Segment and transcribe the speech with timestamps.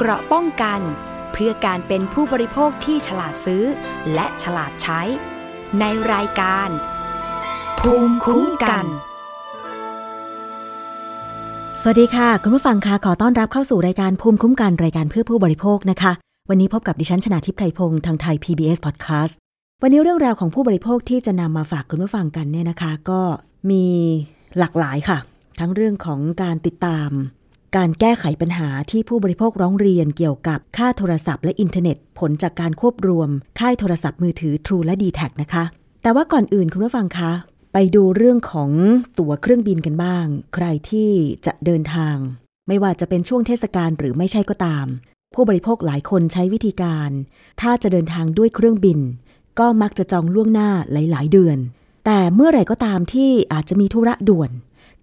[0.00, 0.80] เกราะป้องกัน
[1.32, 3.64] เพื่อการเป็นผู้บริโภคที่ฉลาดซื้อ
[4.14, 5.00] และฉลาดใช้
[5.80, 6.68] ในรายการ
[7.80, 8.84] ภูมิคุ้มกัน
[11.80, 16.12] สวัสดีค่ะ คุณผู้ฟังคะขอต้อนรับเข้าสู่รายการภูมิคุ้มกันรายการเพื่อผู้บริโภคนะคะ
[16.50, 19.34] วันนี้พบกับดิฉันชนาทิพไพรพงศ์ทางไทย PBS Podcast
[19.82, 23.20] วันนี้เรื่องราวของผู้บริโภคที่จะนำมาฝากคุณผู้ฟังกันเนี่ยนะคะ ก็
[23.70, 23.84] มี
[24.58, 25.18] หลากหลายค่ะ
[25.60, 27.10] ทั้งเรื่องของการติดตาม
[27.76, 33.28] การแก้ไขปัญหาที่ผู้บริโภคร้องเรียนเกี่ยวกับค่าโทรศัพท์และอินเทอร์เน็ต ผลจากการควบรวม
[33.60, 35.64] ค่ายโทรศัพท์มือถือ True และ d t แทนะคะ
[36.02, 37.32] แต่ว่าก่อนอื่นคุณผู้ฟังคะ
[37.72, 38.70] ไปดูเรื่องของ
[39.18, 41.10] ตั๋วเครื่องบินกันบ้าง ใครที่
[41.46, 42.16] จะเดินทาง
[42.68, 44.86] ไม่ว่าจะเป็นช่วงเทศกาลหรือไม่ใช่ก็ตาม
[45.34, 47.10] ผู้บริโภคหลายคนใช้วิธีการ
[47.60, 48.98] ถ้าจะเดินทางด้วยเครื่องบิน
[49.58, 51.58] ก็มักจะจองล่วงหน้าหลาย ๆ เดือน
[52.06, 54.50] แต่เมื่อไหร่ก็ตามที่อาจจะมีธุระด่วน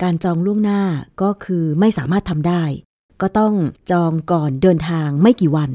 [0.03, 0.81] การจองล่วงหน้า
[1.21, 2.63] ก็คือไม่สามารถทำได้
[3.21, 3.53] ก็ต้อง
[3.91, 5.71] จองก่อนเดินทางไม่กี่วัน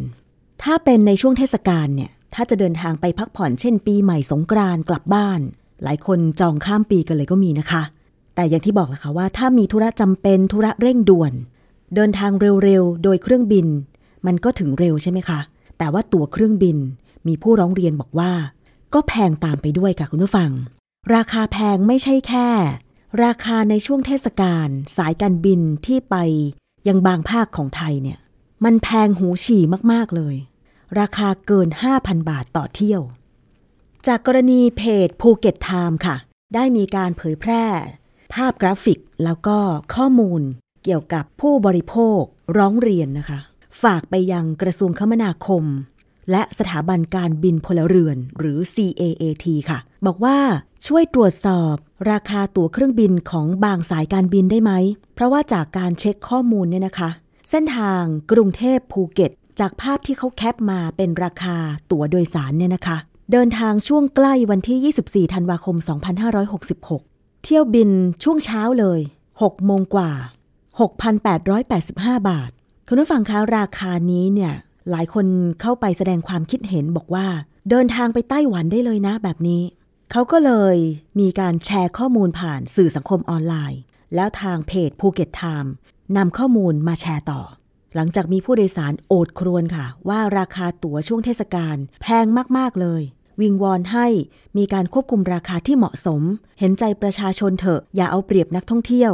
[0.63, 5.41] ถ้าเป็นในช่วงเทศกาลเนี่ยถ้าจะเดินทางไปพักผ่อนเช่น ปีใหม่สงกรานต์กลับบ้าน
[5.83, 7.83] หลายคนจองข้ามปีกันเลยก็มีนะคะ
[8.35, 11.33] แต่อย่างที่บอกแหละค่ะว่าถ้ามีธุระจำเป็นธุระเร่งด่วน
[11.95, 12.33] เดินทาง
[12.65, 13.67] เร็วๆ โดยเครื่องบิน
[14.27, 15.41] มันก็ถึงเร็วใช่ไหมคะ
[15.79, 16.77] แต่ว่าตั๋วเครื่องบิน
[17.27, 18.33] มีผู้ร้องเรียนบอกว่า
[18.95, 20.51] ก็แพงตามไปด้วยค่ะคุณผู้ฟัง
[21.15, 22.49] ราคาแพงไม่ใช่แค่
[23.25, 26.17] ราคาในช่วงเทศกาลสายการบินที่ไป
[26.89, 28.19] ยังบางภาคของไทยเนี่ย
[28.65, 30.37] มันแพงหูฉี่มาก ๆ เลย
[31.01, 33.01] ราคาเกิน 5,000 บาทต่อเที่ยว
[34.07, 36.17] จากกรณีเพจ Phuket Times ค่ะ
[36.55, 37.65] ได้มีการเผยแพร่
[38.35, 39.59] ภาพกราฟิกแล้วก็
[39.95, 40.43] ข้อมูล
[40.85, 42.21] เกี่ยวกับผู้บริโภค
[42.59, 43.39] ร้องเรียนนะคะ
[43.83, 45.65] ฝากไปยังกระทรวงคมนาคม
[46.31, 50.39] และสถาบันการบินพลเรือนหรือ CAAT ค่ะ บอกว่า
[50.87, 51.75] ช่วยตรวจสอบ
[52.11, 54.73] ราคาตั๋วเครื่องบินของบางสายการบินได้ไหม
[55.15, 57.11] เพราะว่าจากการเช็คข้อมูลเนี่ยนะคะ
[57.51, 61.57] เส้นทางกรุงเทพภูเก็ต จากภาพที่เขาแคปมาเป็นราคา
[61.91, 62.99] ตั๋วโดยสารเนี่ยนะคะ
[63.33, 65.77] เดินทางช่วงใกล้วันที่ 24 ธันวาคม
[66.41, 67.91] 2566 เที่ยวบิน
[68.23, 69.01] ช่วงเช้าเลย
[69.33, 70.11] 6 โมงกว่า
[71.21, 72.51] 6,885 บาท
[72.89, 74.53] คุณผู้ฟังคะราคานี้เนี่ย
[74.91, 75.27] หลายคน
[75.61, 77.27] เข้าไปแสดงความคิดเห็นบอกว่า
[77.71, 79.63] เดินทางไปไต้หวันได้เลยนะแบบนี้
[80.13, 80.77] เขาก็เลย
[81.21, 83.81] มีการแชร์ข้อมูลผ่านสื่อสังคมออนไลน์
[84.15, 85.73] แล้วทางเพจภูเก็ตไทม์
[86.17, 87.43] นำข้อมูลมาแชร์ต่อ
[87.95, 92.27] หลังจากมีผู้โดยสารโอดครวญค่ะ ว่าราคาตั๋วช่วงเทศกาลแพง
[92.59, 93.03] มากๆเลย
[93.41, 94.07] วิงวอนให้
[94.59, 96.23] มีการควบคุมราคาที่เหมาะสม
[96.61, 99.13] เห็นใจประชาชนเถอะอย่าเอาเปรียบนักท่องเที่ยว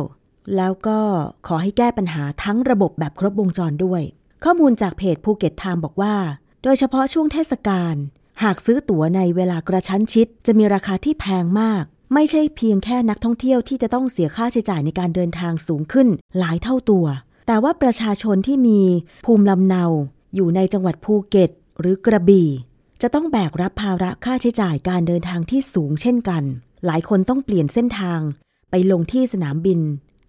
[0.56, 1.00] แล้วก็
[1.46, 4.02] ขอให้แก้ปัญหาทั้งระบบแบบครบวงจรด้วย
[4.44, 6.14] ข้อมูลจากเพจภูเก็ตไทม์บอกว่า
[6.62, 7.94] โดยเฉพาะช่วงเทศกาล
[8.42, 11.84] หากซื้อตั๋วในเวลากระชั้นชิด จะมีราคาที่แพงมาก
[12.14, 16.08] ไม่ใช่เพียงแค่นักท่องเที่ยวที่จะต้องเสียค่าใช้จ่ายในการเดินทางสูงขึ้น
[16.38, 17.06] หลายเท่าตัว
[17.46, 18.80] แต่ว่าประชาชนที่มี
[19.24, 19.84] ภูมิลำเนา
[20.34, 21.50] อยู่ในจังหวัดภูเก็ต
[21.80, 22.48] หรือกระบี่
[23.02, 26.42] จะต้องแบกรับภาระค่าใช้จ่ายการเดินทางที่สูงเช่นกัน
[26.86, 28.20] หลายคนต้องเปลี่ยนเส้นทาง
[28.70, 29.80] ไปลงที่สนามบิน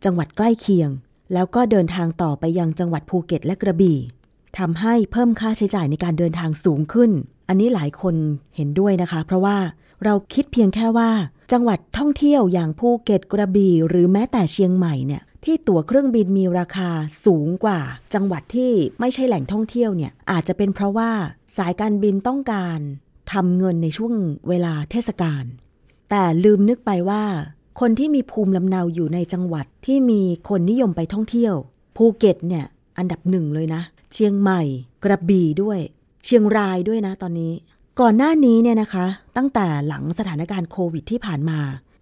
[0.03, 0.89] จังหวัดใกล้เคียง
[1.33, 3.97] แล้วก็เดินทางต่อไปยังจังหวัดภูเก็ตและกระบี่
[4.57, 7.11] ทำให้เพิ่มค่าใช้จ่ายในการเดินทางสูงขึ้น
[7.47, 8.15] อันนี้หลายคน
[8.55, 9.57] เห็นด้วยนะคะ เพราะว่า
[10.03, 11.11] เราคิดเพียงแค่ว่า
[11.51, 16.89] จังหวัดท่องเที่ยวอย่างภูเก็ตกระบี่หรือแม้แต่เชียงใหม่เนี่ยที่ตั๋วเครื่องบินมีราคา
[17.25, 17.79] สูงกว่า
[18.13, 21.11] จังหวัดที่ไม่ใช่แหล่งท่องเที่ยวเนี่ยอาจจะเป็นเพราะว่า
[21.57, 22.79] สายการบินต้องการ
[23.33, 24.13] ทำเงินในช่วง
[24.49, 25.43] เวลาเทศกาล
[26.09, 27.23] แต่ลืมนึกไปว่า
[27.79, 31.55] คนที่มีภูมิลำเนาอยู่ในจังหวัดที่มีคนนิยมไปท่องเที่ยว
[31.97, 32.65] ภูเก็ตเนี่ย
[32.97, 33.81] อันดับหนึ่งเลยนะ
[34.13, 34.61] เชียงใหม่
[35.03, 35.79] กระบี่ด้วย
[36.27, 37.53] เชียงรายด้วยนะตอนนี้
[37.99, 39.05] ก่อนหน้านี้เนี่ยนะคะ
[39.37, 41.59] ตั้งแต่หลังสถานการณ์โควิดที่ผ่านมา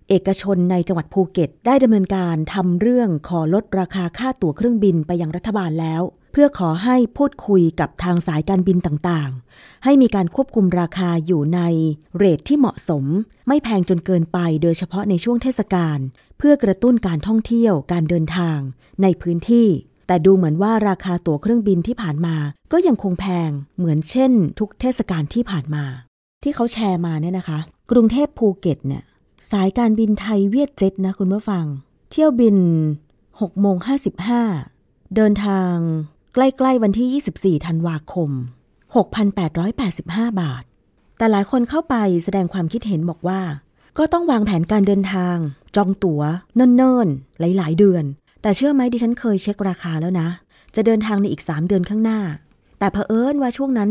[0.09, 6.01] เอกชนในจังหวัดภูเก็ต ได้ดำเนินการทำเรื่องขอลดราคาค่าตั๋วเครื่องบินไปยังรัฐบาลแล้ว
[6.31, 11.61] เพื่อขอให้พูดคุยกับทางสายการบินต่างๆ ให้มีการควบคุมราคาอยู่ใน
[12.15, 13.05] rate ที่เหมาะสม
[13.47, 15.99] ไม่แพงจนเกินไปโดยเฉพาะในช่วงเทศกาล
[16.37, 18.57] เพื่อกระตุ้นการท่องเที่ยวการเดินทาง
[19.01, 19.67] ในพื้นที่
[20.07, 22.35] แต่ดูเหมือนว่าราคาตั๋วเครื่องบินที่ผ่านมา
[22.71, 25.85] ก็ยังคงแพงเหมือนเช่น ทุกเทศกาลที่ผ่านมา
[26.43, 27.59] ที่เขาแชร์มาเนี่ยนะคะ
[27.91, 29.03] กรุงเทพภูเก็ตเนี่ย
[29.51, 31.65] สายการบินไทยเวียดเจ็ตนะคุณผู้ฟัง
[32.11, 32.57] เที่ยวบิน
[33.13, 33.77] 6โมง
[34.45, 35.73] 55 เดินทาง
[36.33, 38.29] ใกล้ๆวันที่ 24 ธันวาคม
[39.15, 40.63] 6,885 บาท
[41.17, 43.41] แต่หลายคนเข้าไปแสดงความคิดเห็นบอกว่า
[43.97, 45.35] ก็ต้องวางแผนการเดินทาง
[45.75, 46.21] จองตั๋ว
[46.55, 48.03] เนิ่นๆ หลายๆ เดือน
[48.43, 50.29] แต่เชื่อไหมดิฉันเคยเช็คราคาแล้วนะ
[50.75, 52.19] จะเดินทางในอีก 3 เดือนข้างหน้า
[52.79, 53.89] แต่เผอิญว่าช่วงนั้น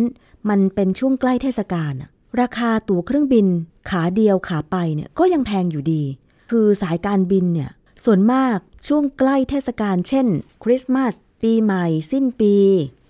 [0.50, 1.93] มันเป็นช่วงใกล้เทศกาล
[2.40, 3.46] ราคาตั๋วเครื่องบิน
[3.90, 6.02] ขาเดียวขาไปเนี่ยก็ยังแพงอยู่ดี
[6.50, 7.70] คือสายการบินเนี่ย
[8.04, 8.56] ส่วนมาก
[8.88, 10.26] ช่วงใกล้เทศกาลเช่น
[10.62, 11.12] คริสต์มาส
[11.43, 12.56] ปีใหม่ สิ้นปี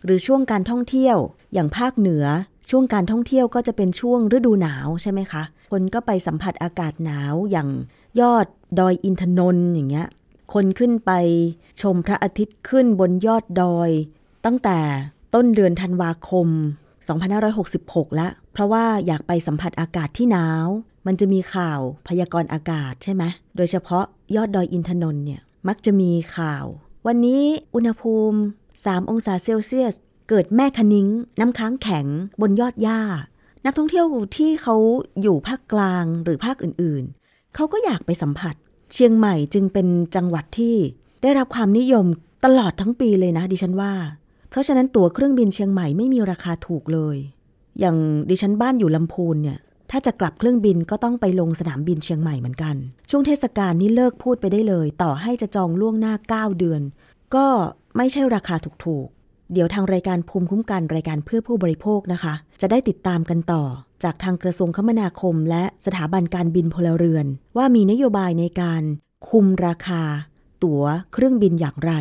[0.05, 1.17] หรือช่วงการท่องเที่ยว
[1.53, 2.25] อย่างภาคเหนือ
[2.71, 7.69] ช่วงการท่องเที่ยวก็จะเป็นช่วงฤดูหนาวใช่ไหมคะ คนก็ไปสัมผัสอากาศหนาวอย่าง
[8.21, 8.47] ยอด
[8.79, 10.09] ดอยอินทนนท์อย่างเงี้ย
[10.53, 11.13] คนขึ้นไป
[11.81, 13.91] ชมพระอาทิตย์ขึ้นบนยอดดอย
[14.45, 14.79] ตั้งแต่
[15.35, 16.49] ต้นเดือนธันวาคม
[17.33, 20.67] 2566แล้วเพราะว่าอยากไปสัมผัสอากาศที่หนาว
[21.07, 23.23] มันจะมีข่าวพยากรณ์อากาศใช่ไหม
[23.57, 24.05] โดยเฉพาะ
[24.37, 26.65] ยอดดอยอินทนนท์เนี่ย มักจะมีข่าว
[27.07, 27.43] วันนี้
[27.75, 28.39] อุณหภูมิ
[28.75, 29.95] 3 องศาเซลเซียส
[30.29, 31.09] เกิดแม่คนิ้ง
[31.41, 32.07] น้ำค้างแข็ง
[32.41, 33.01] บนยอดหญ้า
[33.65, 34.07] นักท่องเที่ยว
[34.37, 34.77] ที่เขา
[35.23, 38.55] อยู่ภาคกลางหรือภาคอื่นๆ เขาก็อยากไปสัมผัส
[38.93, 39.87] เชียงใหม่จึงเป็น
[40.17, 40.77] จังหวัดที่
[41.23, 42.06] ได้รับความนิยม
[42.44, 43.93] ตลอดทั้งปีเลยนะดิฉันว่า
[44.50, 47.17] เพราะฉะนั้นตั๋วเครื่องบินเชียงใหม่ไม่มีราคาถูกเลย
[47.81, 47.97] อย่าง
[48.31, 49.59] ดิฉันบ้านอยู่ลำพูนเนี่ย
[49.91, 52.75] ถ้าจะกลับเครื่องบินก็ต้องไปลงสนามบินเชียงใหม่เหมือนกัน
[53.11, 56.83] ช่วงเทศกาลนี้เลิกพูดไปได้เลย ต่อให้จะจองล่วงหน้า 9 เดือน
[57.35, 57.47] ก็
[57.97, 58.55] ไม่ใช่ราคา
[58.85, 63.62] ถูกๆ เดี๋ยวทางรายการภูมิคุ้มกันรายการเพื่อผู้บริโภคนะคะ จะได้ติดตามกันต่อ
[64.05, 67.27] จากทางกระทรวงคมนาคม และสถาบันการบินพลเรือน
[67.57, 68.83] ว่ามีนโยบายในการ
[69.29, 70.03] คุมราคา
[70.63, 70.83] ตั๋ว
[71.13, 71.93] เครื่องบินอย่างไร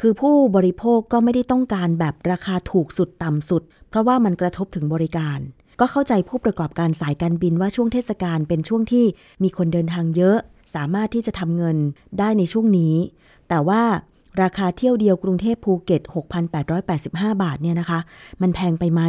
[0.00, 5.38] คือผู้บริโภคก็ไม่ได้ต้องการแบบราคาถูกสุดต่ำสุด เพราะว่ามันกระทบถึงบริการ
[5.80, 9.04] ก็เข้าใจผู้ประกอบการสายการบินว่าช่วงเทศกาลเป็นช่วงที่
[9.42, 10.38] มีคนเดินทางเยอะ
[10.74, 11.76] สามารถที่จะทำเงิน
[12.18, 12.94] ได้ในช่วงนี้
[13.48, 13.82] แต่ว่า
[14.42, 16.02] ราคาเที่ยวเดียวกรุงเทพภูเก็ต
[16.72, 18.00] 6,885 บาทเนี่ยนะคะ
[18.42, 19.02] มันแพงไปไหม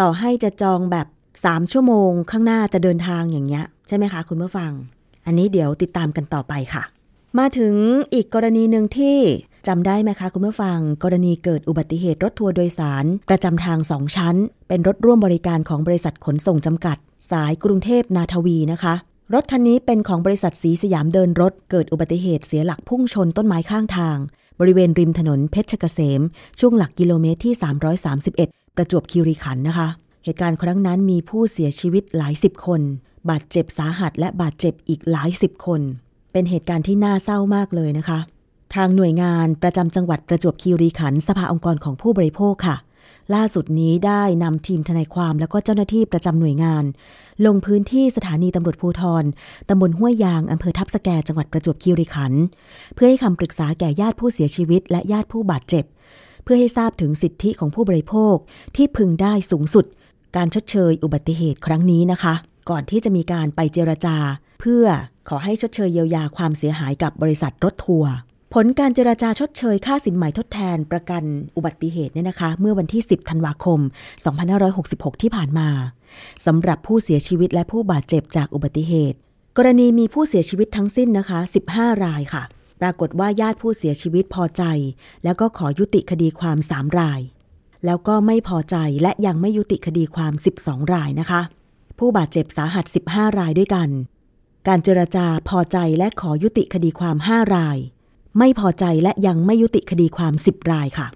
[0.00, 1.06] ต่อให้จะจองแบบ
[1.44, 4.72] 3ชั่วโมงข้างหน้าจะเดินทางอย่างเงี้ยใช่ไหมคะคุณผู้ฟัง
[5.26, 6.82] อันนี้เดี๋ยวติดตามกันต่อไปค่ะ
[7.38, 7.74] มาถึง
[8.14, 9.18] อีกกรณีหนึ่งที่
[9.68, 14.36] จำได้ไหมคะคุณผู้ฟัง กรณีเกิดอุบัติเหตุรถทัวร์โดยสาร ประจำทางสองชั้น
[14.68, 16.96] เป็นรถร่วมบริการของบริษัทขนส่งจำกัด
[17.30, 18.94] สายกรุงเทพนาทวีนะคะ
[19.34, 24.16] รถคันนี้เป็นของบริษัทสีสยามเดินรถ เกิดอุบัติเหตุเสียหลักพุ่งชนต้นไม้ข้างทาง
[24.60, 26.20] บริเวณริมถนนเพชรเกษม
[26.60, 27.54] ช่วงหลักกิโลเมตรที่
[28.14, 29.88] 331 ประจวบคีรีขันธ์นะคะ
[30.24, 32.80] เหตุการณ์ครั้งนั้นมีผู้เสียชีวิตหลายสิบคน
[33.30, 35.80] บาดเจ็บสาหัสและบาดเจ็บอีกหลายสิบคน
[36.32, 38.18] เป็นเหตุการณ์ที่น่าเศร้ามากเลยนะคะ
[38.74, 42.76] ทางหน่วยงานประจำจังหวัดประจวบคีรีขันธ์สภาองค์กรของผู้บริโภคค่ะ
[43.34, 46.84] ล่าสุดนี้ได้นำทีมทนายความแล้วก็เจ้าหน้าที่ประจำหน่วยงาน
[47.46, 49.24] ลงพื้นที่สถานีตำรวจภูทร
[49.68, 52.42] ตำบลห้วยยางอำเภอทับสแกจังหวัดประจวบคีรีขันธ์
[52.94, 55.84] เพื่อให้คำปรึกษาแก่ญาติผู้เสียชีวิต และญาติผู้บาดเจ็บ
[56.42, 58.36] เพื่อให้ทราบถึงสิทธิของผู้บริโภค
[58.76, 59.84] ที่พึงได้สูงสุด
[60.36, 62.34] การชดเชยอุบัติเหตุครั้งนี้นะคะ
[62.70, 64.16] ก่อนที่จะมีการไปเจรจา
[64.60, 64.84] เพื่อ
[65.28, 68.12] ขอให้ชดเชยเยียวยาความเสียหายกับบริษัทรถทัวร์
[68.54, 71.22] ผลการเจราจาชดเชยค่าสินใหม่ทดแทนประกัน
[71.56, 73.80] อุบัติเหตุเนี่ยนะคะ เมื่อวันที่ 10 ธันวาคม
[74.50, 75.68] 2566 ที่ผ่านมา
[76.46, 79.18] สำหรับผู้เสียชีวิตและผู้บาดเจ็บจากอุบัติเหตุ
[79.56, 81.38] กรณีมีผู้เสียชีวิตทั้งสิ้นนะคะ
[81.72, 82.42] 15 รายค่ะ
[82.80, 84.62] ปรากฏว่าญาติผู้เสียชีวิตพอใจ
[85.24, 87.20] แล้วก็ขอยุติคดีความ 3 ราย
[87.86, 90.32] แล้วก็ไม่พอใจและยังไม่ยุติคดีความ
[90.62, 91.40] 12 รายนะคะ
[91.98, 93.88] ผู้บาดเจ็บสาหัส 15 รายด้วยกัน
[94.68, 97.76] การเจรจาพอใจและขอยุติคดีความ 5 ราย
[98.38, 101.06] ไม่พอใจและยังไม่ยุติคดีความ 10 รายค่ะ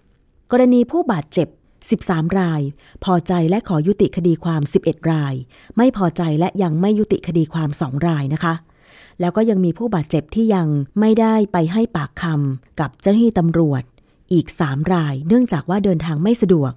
[0.51, 1.49] กรณีผู้บาดเจ็บ
[1.93, 2.61] 13 ราย
[3.05, 5.35] พอใจและขอยุติคดีความ 11 ราย
[5.77, 8.55] ไม่พอใจและยังไม่ยุติคดีความ 2 รายนะคะ
[9.21, 10.69] แล้วก็ยังมีผู้บาดเจ็บที่ยัง
[11.01, 13.83] ไม่ได้ไปให้ปากคำกับเจ้าหน้าที่ตำรวจ
[14.33, 16.73] อีก 3 ราย เนื่องจากว่าเดินทางไม่สะดวก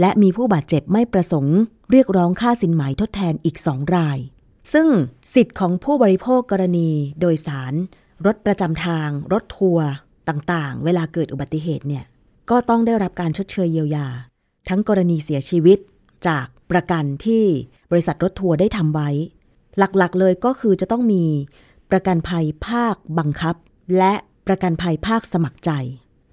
[0.00, 1.58] และมีผู้บาดเจ็บไม่ประสงค์
[1.90, 4.18] เรียกร้องค่าสินไหมทดแทนอีก2ราย
[4.72, 4.88] ซึ่ง
[5.34, 6.90] สิทธิ์ของผู้บริโภคกรณี
[7.20, 7.74] โดยสาร
[8.26, 9.88] รถประจำทาง รถทัวร์
[10.28, 12.04] ต่างๆ เวลาเกิดอุบัติเหตุเนี่ย
[12.50, 14.06] ก็ต้องได้รับการชดเชยเยียวยา
[14.68, 15.78] ทั้งกรณีเสียชีวิต
[16.28, 17.44] จากประกันที่
[17.90, 19.10] บริษัทรถทัวร์ได้ทำไว้
[19.78, 21.24] หลักๆเลยก็คือจะต้องมี
[21.90, 23.54] ประกันภัยภาคบังคับ
[23.98, 24.14] และ
[24.46, 25.70] ประกันภัยภาคสมัครใจ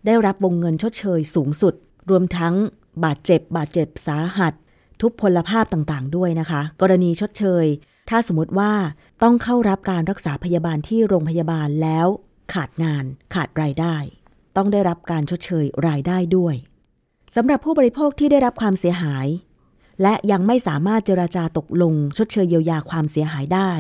[0.05, 1.73] ได้รับวงเงินชดเชยสูงสุด
[2.09, 2.55] รวมทั้ง
[3.03, 4.53] บาดเจ็บ บาดเจ็บสาหัส
[5.01, 7.65] ทุพพลภาพต่างๆ ด้วยนะคะ กรณีชดเชย
[8.09, 8.73] ถ้าสมมติว่า
[9.23, 12.07] ต้องเข้ารับการรักษาพยาบาลที่โรงพยาบาลแล้ว
[12.53, 13.95] ขาดงาน ขาดรายได้
[14.57, 16.55] ต้องได้รับการชดเชยรายได้ด้วย
[17.35, 19.27] สำหรับผู้บริโภคที่ได้รับความเสียหาย
[20.01, 23.71] และยังไม่สามารถเจราจาตกลงชดเชยเยียวยาความเสียหายได้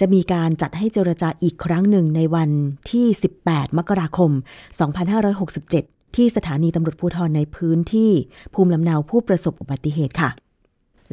[0.00, 2.50] จะมีการจัดให้เจรจาอีกครั้งหนึ่งในวัน
[2.90, 3.06] ที่
[3.42, 4.30] 18 มกราคม
[5.24, 8.10] 2567 ที่สถานีตำรวจภูธรในพื้นที่
[8.54, 10.30] ภูมิลำเนาผู้ประสบอุบัติเหตุค่ะ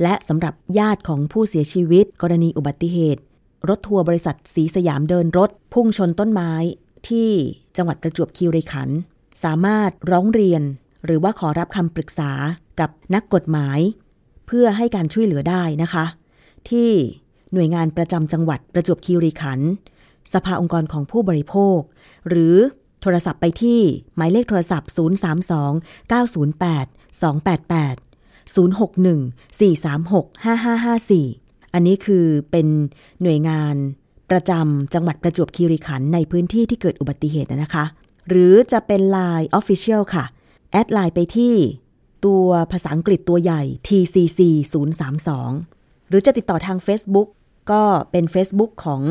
[0.02, 3.22] และสำหรับญาติของผู้เสียชีวิต กรณีอุบัติเหตุ
[3.70, 6.52] รถทัวร์บริษัทสีสยามเดินรถ พุ่งชนต้นไม้
[7.10, 7.30] ที่
[7.78, 8.98] จังหวัดประจวบคีรีขันธ์
[9.44, 10.62] สามารถร้องเรียน
[11.06, 12.32] หรือว่าขอรับคำปรึกษา
[12.80, 13.80] กับนักกฎหมาย
[14.48, 16.06] เพื่อให้การช่วยเหลือได้นะคะ
[16.70, 16.92] ที่
[17.54, 19.70] หน่วยงานประจำจังหวัดประจวบคีรีขันธ์
[20.34, 21.80] สภาองค์กรของผู้บริโภค
[22.30, 22.56] หรือ
[23.02, 23.82] โทรศัพท์ไปที่
[24.16, 26.88] หมายเลขโทรศัพท์ 032 908
[27.22, 27.98] 288
[28.56, 32.68] 061 436 5554 อันนี้คือเป็น
[33.22, 33.76] หน่วยงาน
[34.32, 37.86] ประจำจังหวัดประจวบคีรีขันธ์ในพื้นที่ที่เกิดอุบัติเหตุนะคะ
[38.30, 40.26] หรือจะเป็น Line Official ค่ะ
[40.72, 41.56] แอดไลน์ไปที่
[42.26, 44.40] ตัวภาษาอังกฤษตัวใหญ่ TCC
[45.26, 47.28] 032หรือจะติดต่อทาง Facebook
[47.72, 49.02] ก็เป็น Facebook ของ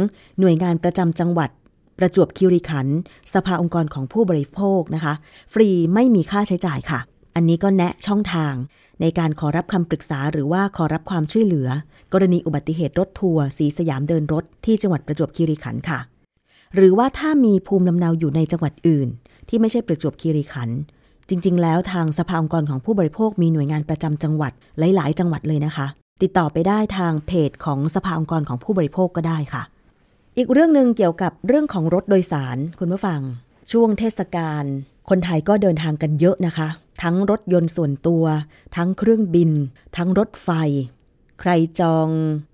[0.41, 1.51] หน่วยงานประจำจังหวัด
[1.99, 2.97] ประจวบคีรีขันธ์
[3.35, 5.15] สภาองค์กรของผู้บริโภคนะคะ
[5.53, 7.01] ฟรีไม่มีค่าใช้จ่ายค่ะ
[7.35, 8.55] อันนี้ก็แนะช่องทาง
[9.01, 11.69] ในการขอรับคำปรึกษาหรือว่าขอรับความช่วยเหลือ
[12.13, 15.99] กรณีอุบัติเหตุรถทัวร์สีสยามเดินรถที่จังหวัดประจวบคีรีขันธ์ค่ะ
[16.75, 19.09] หรือว่าถ้ามีภูมิลำเนาอยู่ในจังหวัดอื่น
[19.49, 20.79] ที่ไม่ใช่ประจวบคีรีขันธ์
[21.29, 25.87] จริง ๆ แล้วทางสภาองค์กรของผู้บริโภคมีหน่วยงานประจำจังหวัดหลาย ๆ จังหวัดเลยนะคะ
[26.23, 29.63] ติดต่อไปได้ทางเพจของสภาองค์กรของผู้บริโภคก็ได้ค่ะ
[30.37, 33.21] อีกเรื่องหนึ่งเกี่ยวกับเรื่องของรถโดยสารคุณผู้ฟัง
[33.71, 34.65] ช่วงเทศกาล
[35.09, 36.69] คนไทยก็เดินทางกันเยอะนะคะ
[37.03, 38.25] ทั้งรถยนต์ส่วนตัว
[38.77, 39.51] ทั้งเครื่องบิน
[39.97, 40.51] ทั้งรถไฟ
[41.41, 41.51] ใคร
[41.81, 42.09] จอง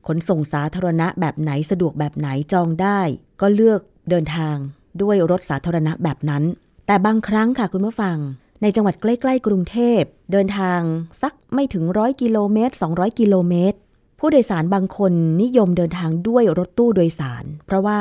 [0.06, 3.00] ขนส่งสาธารณะแบบไหนสะดวกแบบไหนจองได้
[3.40, 3.80] ก็เลือก
[4.10, 4.56] เดินทาง
[5.02, 6.42] ด้วยรถสาธารณะแบบนั้น
[6.86, 8.16] แต่บางครั้งค่ะคุณผู้ฟัง
[8.62, 10.00] ในจังหวัดใกล้ ๆ กรุงเทพ
[10.32, 10.80] เดินทาง
[11.22, 13.78] สักไม่ถึงร้อยกิโลเมตร200 กิโลเมตร
[14.20, 18.00] ผู้โดยสารบางคนนิยมเดินทางด้วยรถตู้โดยสาร เพราะว่า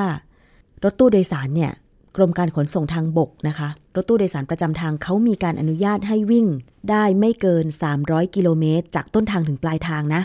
[0.83, 1.71] รถตู้โดยสารเนี่ย
[2.15, 6.47] กรมการขนส่งทางบกนะคะ รถตู้โดยสารประจำทางเขามีการอนุญาตให้วิ่ง
[6.89, 7.65] ได้ไม่เกิน
[7.99, 10.21] 300 กิโลเมตร จากต้นทางถึงปลายทางนะ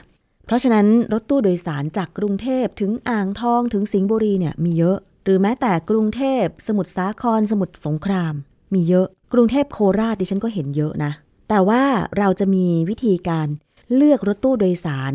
[0.46, 8.34] เพราะฉะนั้นรถตู้โดยสารจากกรุงเทพถึงอ่างทองถึงสิงห์บุรีเนี่ยมีเยอะ หรือแม้แต่กรุงเทพ สมุทรสาคร สมุทรสงคราม
[8.74, 11.12] มีเยอะ กรุงเทพโคราชดิฉันก็เห็นเยอะนะ
[11.48, 11.82] แต่ว่า
[12.18, 13.48] เราจะมีวิธีการ
[13.94, 15.12] เลือกรถตู้โดยสาร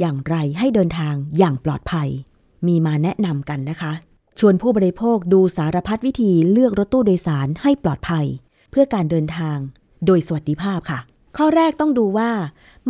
[0.00, 2.08] อย่างไรให้เดินทางอย่างปลอดภัย
[2.66, 3.92] มีมาแนะนำกันนะคะ
[4.38, 8.26] ชวนผู้บริโภคดูสารพัดวิธีเลือกรถตู้โดยสารให้ปลอดภัย
[8.70, 9.56] เพื่อการเดินทาง
[10.06, 11.00] โดยสวัสดิภาพค่ะ
[11.36, 12.30] ข้อแรกต้องดูว่า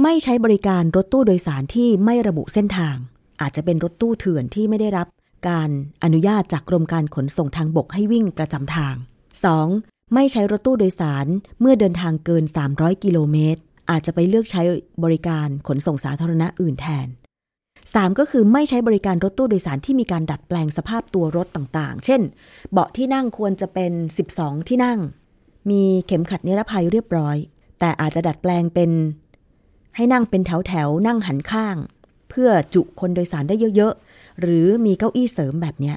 [0.02, 2.96] ไม่ใช้บริการรถตู้โดยสารที่ไม่ระบุเส้นทาง
[3.40, 5.06] อาจจะเป็นรถตู้เถื่อนที่ไม่ได้รับ
[5.48, 5.70] การ
[6.04, 8.94] อนุญาตจากกรมการขนส่งทางบกให้วิ่งประจำทาง
[9.42, 9.97] 2.
[10.14, 11.26] ไม่ใช้รถตู้โดยสาร
[11.60, 13.60] เมื่อเดินทางเกิน 300 กิโลเมตร
[13.90, 14.62] อาจจะไปเลือกใช้
[15.04, 17.06] บริการขนส่งสาธารณะอื่นแทน
[17.62, 18.18] 3.
[18.18, 22.20] ก็คือไม่ใช้บริการรถตู้โดยสารที่มีการดัดแปลงสภาพตัวรถต่างๆ เช่น
[22.72, 23.92] เบาะที่นั่งควรจะเป็น
[24.30, 24.98] 12 ที่นั่ง
[25.70, 27.36] มีเข็มขัดนิรภัยเรียบร้อย
[27.80, 28.90] แต่อาจจะดัดแปลงเป็น
[29.96, 31.76] ให้นั่งเป็นแถวๆ นั่งหันข้าง
[32.30, 35.96] เพื่อจุคนโดยสารได้เยอะๆ หรือมีเก้าอี้เสริมแบบเนี้ย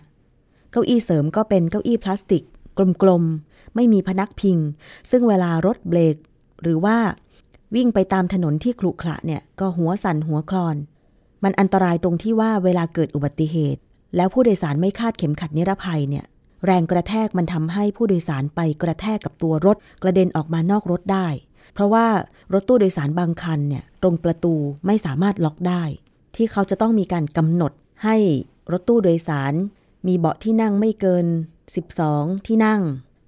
[0.71, 2.43] เก้าอี้เสริมก็เป็นเก้าอี้พลาสติก
[3.03, 3.23] กลม
[3.75, 4.57] ไม่มีพนักพิง
[5.09, 6.15] ซึ่งเวลารถเบรก
[6.61, 6.97] หรือว่า
[7.75, 10.77] วิ่งไปตามถนนที่ขรุขระเนี่ยก็หัวสั่นหัวคลอน
[11.43, 13.81] มันอันตรายตรงที่ว่าเวลาเกิดอุบัติเหตุ
[14.15, 16.25] แล้วผู้โดยสารไม่คาดเข็มขัดนิรภัยเนี่ย
[16.65, 21.27] แรงกระแทกมันทำให้ผู้โดยสารไปกระแทกกับตัวรถกระเด็นออกมานอกรถได้
[21.73, 22.07] เพราะว่า
[22.53, 24.53] รถตู้โดยสารบางคันเนี่ยตรงประตู
[24.85, 25.83] ไม่สามารถล็อกได้
[26.35, 27.71] ที่เขาจะต้องมีการกำหนด
[28.03, 28.17] ให้
[28.71, 29.53] รถตู้โดยสาร
[30.07, 31.25] มีเบาะที่นั่งไม่เกิน
[31.85, 32.81] 12 ที่นั่ง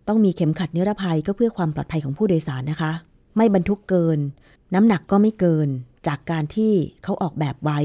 [0.08, 2.92] ต้องมีเข็มขัดนิรภัยก็เพื่อความปลอดภัยของผู้โดยสารนะคะ
[3.38, 4.20] ไม่บรรทุกเกิน
[4.74, 5.68] น้ำหนักก็ไม่เกิน
[6.08, 7.80] จากการที่เขาออกแบบไว้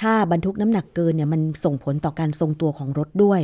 [0.00, 3.42] ถ้าบรรทุกน้ำหนักเกินเนี่ยมันส่งผลต่อการทรงตัวของรถด้วย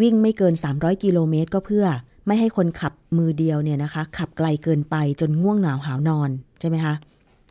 [0.00, 1.86] วิ่งไม่เกิน 300 กิโลเมตรก็เพื่อ
[2.26, 6.30] ไม่ให้คนขับมือเดียวเนี่ยนะคะ ขับไกลเกินไปจนง่วงหนาวหาวนอน
[6.60, 6.94] ใช่ไหมคะ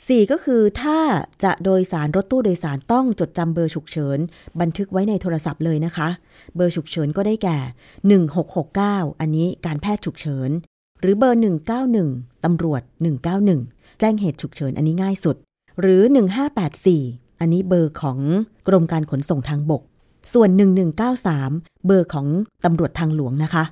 [0.07, 0.99] สี่ก็คือถ้า
[1.43, 4.19] จะโดยสารรถตู้โดยสารต้องจดจำเบอร์ฉุกเฉิน
[4.61, 6.09] บันทึกไว้ในโทรศัพท์เลยนะคะ
[6.55, 7.57] เบอร์ฉุกเฉินก็ได้แก่
[8.39, 10.49] 1669 อันนี้การแพทย์ฉุกเฉิน
[11.01, 11.39] หรือเบอร์
[11.91, 12.81] 191 ตำรวจ
[13.41, 15.35] 191 แจ้งเหตุฉุกเฉินอันนี้ง่ายสุด
[15.81, 16.01] หรือ
[16.71, 18.19] 1584 อันนี้เบอร์ของ
[18.67, 19.81] กรมการขนส่งทางบก
[20.33, 20.49] ส่วน
[21.17, 22.27] 1193 เบอร์ของ
[22.65, 23.63] ตำรวจทางหลวงนะคะ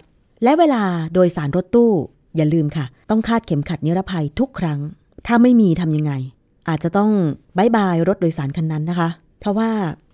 [0.44, 1.92] และเวลาโดยสารรถตู้
[2.36, 4.80] อย่าลืมค่ะ ต้องคาดเข็มขัดนิรภัยทุกครั้ง
[5.26, 6.14] ถ้าไม่มีทำยังไง
[6.70, 7.12] อาจจะต้อง
[7.58, 9.10] บายบายรถโดยสารคันนั้นนะคะ
[9.40, 9.70] เพราะว่า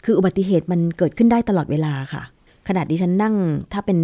[0.05, 2.23] คืออุบัติเหตุมันเกิดขึ้นได้ตลอดเวลาค่ะ
[2.67, 3.35] ขณะดิฉันนั่ง
[3.73, 3.99] ถ้าเป็น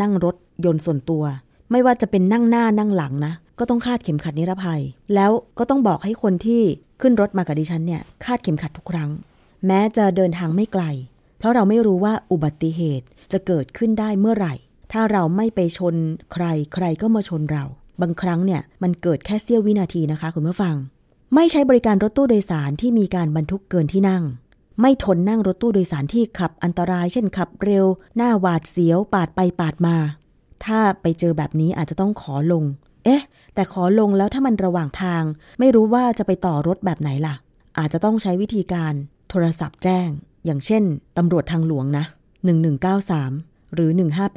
[0.00, 1.24] นั่งรถยนต์ส่วนตัว
[1.70, 4.80] ไม่ว่าจะเป็นนั่งหน้านั่งหลังนะ ก็ต้องคาดเข็มขัดนิรภัย
[5.14, 6.62] แล้วก็ต้องบอกให้คนที่
[7.00, 9.10] ขึ้นรถมากับดิฉันเนี่ยคาดเข็มขัดทุกครั้ง
[9.66, 10.84] แม้จะเดินทางไม่ไกล
[11.38, 14.54] เพราะเราไม่รู้ว่าอุบัติเหตุจะเกิดขึ้นได้เมื่อไหร่
[14.92, 15.94] ถ้าเราไม่ไปชน
[16.32, 16.44] ใคร
[16.74, 17.64] ใครก็มาชนเรา
[18.00, 20.74] บางครั้งเนี่ยมันเกิดแค่เสี้ยววินาทีนะคะ คุณผู้ฟัง
[21.34, 24.22] ไม่ใช้บริการรถตู้โดยสารที่มีการบรรทุกเกินที่นั่ง
[24.80, 27.86] ไม่ทนนั่งรถตู้โดยสารที่ขับอันตราย เช่นขับเร็ว
[28.16, 29.96] หน้าหวาดเสียว ปาดไปปาดมา
[30.64, 32.64] ถ้าไปเจอแบบนี้อาจจะต้องขอลง
[33.04, 33.22] เอ๊ะ
[33.54, 35.22] แต่ขอลงแล้วถ้ามันระหว่างทาง
[35.58, 37.34] ไม่รู้ว่าจะไปต่อรถแบบไหนล่ะ
[37.78, 38.94] อาจจะต้องใช้วิธีการ
[39.30, 40.08] โทรศัพท์แจ้ง
[40.44, 40.82] อย่างเช่น
[41.16, 42.04] ตำรวจทางหลวงนะ
[42.90, 43.90] 1193 หรือ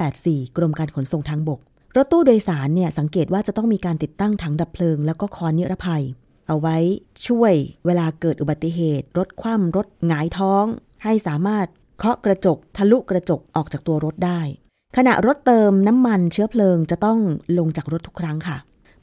[0.04, 1.60] 1584 กรมการขนส่งทางบก
[1.98, 6.04] รถตู้โดยสารเนี่ยสังเกตว่าจะต้องมีการติดตั้งถังดับเพลิง แล้วก็คอนนิรภัย
[6.46, 6.76] เอาไว้
[7.26, 7.52] ช่วย
[7.86, 10.64] เวลาเกิดอุบัติเหตุ รถคว่ำรถหงายท้อง
[11.04, 11.66] ให้สามารถ
[11.98, 14.40] เคาะกระจก ทะลุกระจกออกจากตัวรถได้
[14.96, 17.18] ขณะรถเติมน้ำมันเชื้อเพลิงจะต้อง
[17.58, 18.56] ลงจากรถทุกครั้งค่ะ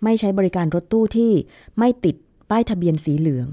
[0.04, 1.32] ไม่ใช้บริการรถตู้ที่
[1.80, 2.16] ไม่ติด
[2.50, 3.48] ป้ายทะเบียนสีเหลือง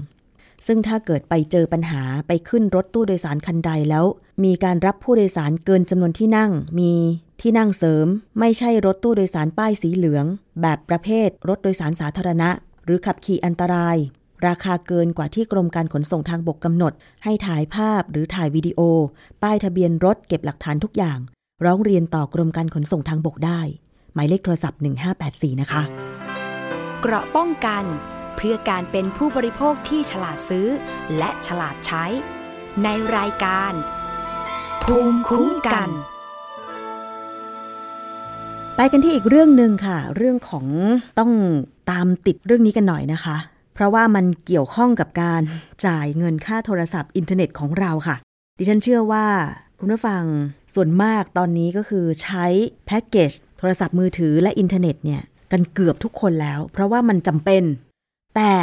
[0.67, 4.05] ซึ่งถ้าเกิดไปเจอปัญหาไปขึ้นรถตู้โดยสารคันใดแล้ว
[4.43, 6.93] มีการรับผู้โดยสารเกินจำนวนที่นั่ง มี
[7.41, 8.07] ที่นั่งเสริม
[8.39, 10.25] ไม่ใช่รถตู้โดยสารป้ายสีเหลือง
[10.61, 12.49] แบบประเภท รถโดยสารสาธารณะ
[12.85, 13.97] หรือขับขี่อันตราย
[14.47, 16.93] ราคาเกินกว่าที่กรมการขนส่งทางบกกำหนด
[17.23, 18.79] ให้ถ่ายภาพหรือถ่ายวิดีโอ
[19.43, 21.19] ป้ายทะเบียนรถเก็บหลักฐานทุกอย่าง
[21.65, 23.61] ร้องเรียนต่อกรมการขนส่งทางบกได้
[24.13, 24.79] หมายเลขโทรศัพท์
[25.21, 25.81] 1584 นะคะ
[27.01, 27.83] เกราะป้องกัน
[28.35, 30.67] เพื่อการเป็นผู้บริโภคที่ฉลาดซื้อ
[31.17, 32.05] และฉลาดใช้
[32.83, 32.87] ใน
[33.17, 33.73] รายการ
[34.83, 35.89] ภูมิคุ้มกัน
[38.75, 40.65] ไปกันที่อีกเรื่องหนึ่งค่ะ เรื่องของ
[41.19, 41.31] ต้อง
[41.91, 43.37] ตามติดเรื่องนี้กันหน่อยนะคะ
[43.73, 45.41] เพราะว่ามันเกี่ยวข้องกับการ
[45.85, 48.15] จ่ายเงินค่าโทรศัพท์อินเทอร์เน็ตของเราค่ะ
[48.57, 49.25] ดิฉันเชื่อว่า
[49.79, 50.23] คุณผู้ฟัง
[50.75, 52.45] ส่วนมากตอนนี้ก็คือใช้
[52.85, 55.21] แพ็กเกจโทรศัพท์มือถือและอินเทอร์เน็ตเนี่ย
[55.51, 57.63] กันเกือบทุกคนแล้ว เพราะว่ามันจำเป็น
[58.35, 58.55] แต่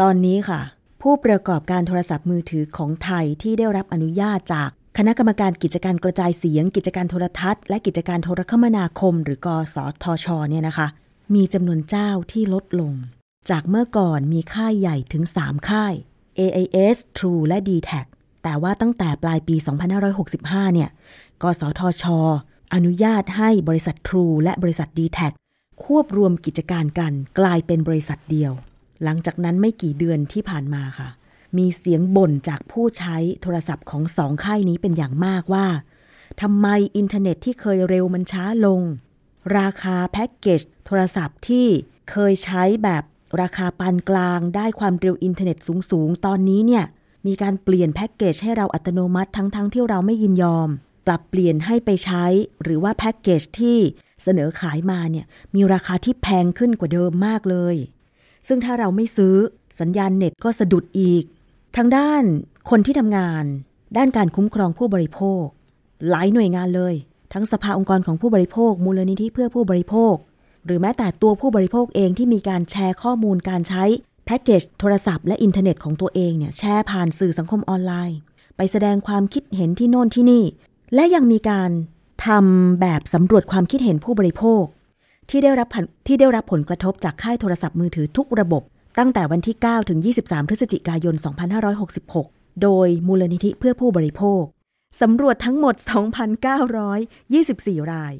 [0.00, 0.60] ตอนนี้ค่ะ
[1.02, 10.86] ผู้ประกอบการโทรศัพท์มือถือของไทยที่ได้รับอนุญาตจากคณะกรรมการกิจการกระจายเสียง กิจการโทรทัศน์และกิจการโทรคมนาคม หรือกสทชเนี่ยนะคะ
[11.34, 12.92] มีจำนวนเจ้าที่ลดลง
[13.50, 15.94] จากเมื่อก่อนมีค่ายใหญ่ถึง 3 ค่าย
[16.38, 17.90] AIS True และ d t แท
[18.42, 19.56] แต่ว่าตั้งแต่ปลายปี
[20.14, 20.90] 2565 เนี่ย
[21.42, 22.04] กสทช
[22.74, 25.18] อนุญาตให้บริษัท True และบริษัท d t แท
[25.84, 28.52] ควบรวมกิจการกันกลายเป็นบริษัทเดียว
[29.04, 31.08] หลังจากนั้นไม่กี่เดือนที่ผ่านมาค่ะ
[31.58, 35.66] มีเสียงบ่นจากผู้ใช้โทรศัพท์ของสองค่ายนี้เป็นอย่างมากว่า
[36.40, 38.80] ทำไมอินเทอร์เน็ตที่เคยเร็วมันช้าลง
[39.58, 41.66] ราคาแพ็กเกจโทรศัพท์ที่
[42.10, 43.02] เคยใช้แบบ
[43.40, 45.58] ราคาปานกลางได้ความเร็วอินเทอร์เน็ต
[45.90, 46.84] สูงๆ ตอนนี้เนี่ย
[47.26, 50.68] มีการเปลี่ยนแพ็กเกจให้เราอัตโนมัติทั้งๆที่เราไม่ยินยอม
[51.06, 52.24] ปรับเปลี่ยนให้ไปใช้
[52.62, 53.78] หรือว่าแพ็กเกจที่
[54.22, 57.76] เสนอขายมาเนี่ย มีราคาที่แพงขึ้นกว่าเดิมมากเลย
[58.46, 59.34] ซึ่งถ้าเราไม่ซื้อ
[59.80, 61.24] สัญญาณเน็ตก็สะดุดอีก
[61.76, 62.22] ทางด้าน
[62.70, 63.44] คนที่ทำงาน
[63.96, 65.42] ด้านการคุ้มครองผู้บริโภค
[66.08, 66.94] หลายหน่วยงานเลย
[67.32, 70.14] ทั้งสภาองค์กรของผู้บริโภค มูลนิธิเพื่อผู้บริโภค
[70.66, 73.84] หรือแม้แต่ตัวผู้บริโภคเองที่มีการแชร์ข้อมูลการใช้
[74.26, 78.18] แพ็กเกจโทรศัพท์และอินเทอร์เน็ตของตัวเองเนี่ยแชร์ผ่านสื่อสังคมออนไลน์
[78.56, 80.44] ไปแสดงความคิดเห็นที่โน่นที่นี่
[80.94, 81.70] และยังมีการ
[82.26, 84.62] ทำแบบสำรวจความคิดเห็นผู้บริโภค
[85.30, 85.68] ที่ได้รับ
[86.06, 88.62] ที่ได้รับผลกระทบจากค่ายโทรศัพท์มือถือทุกระบบ
[88.98, 91.14] ตั้งแต่วันที่ 9 ถึง 23 พฤศจิกายน
[91.88, 94.42] 2566 โดยมูลนิธิเพื่อผู้บริโภค
[95.00, 95.74] สำรวจทั้งหมด
[96.58, 98.14] 2,924 ราย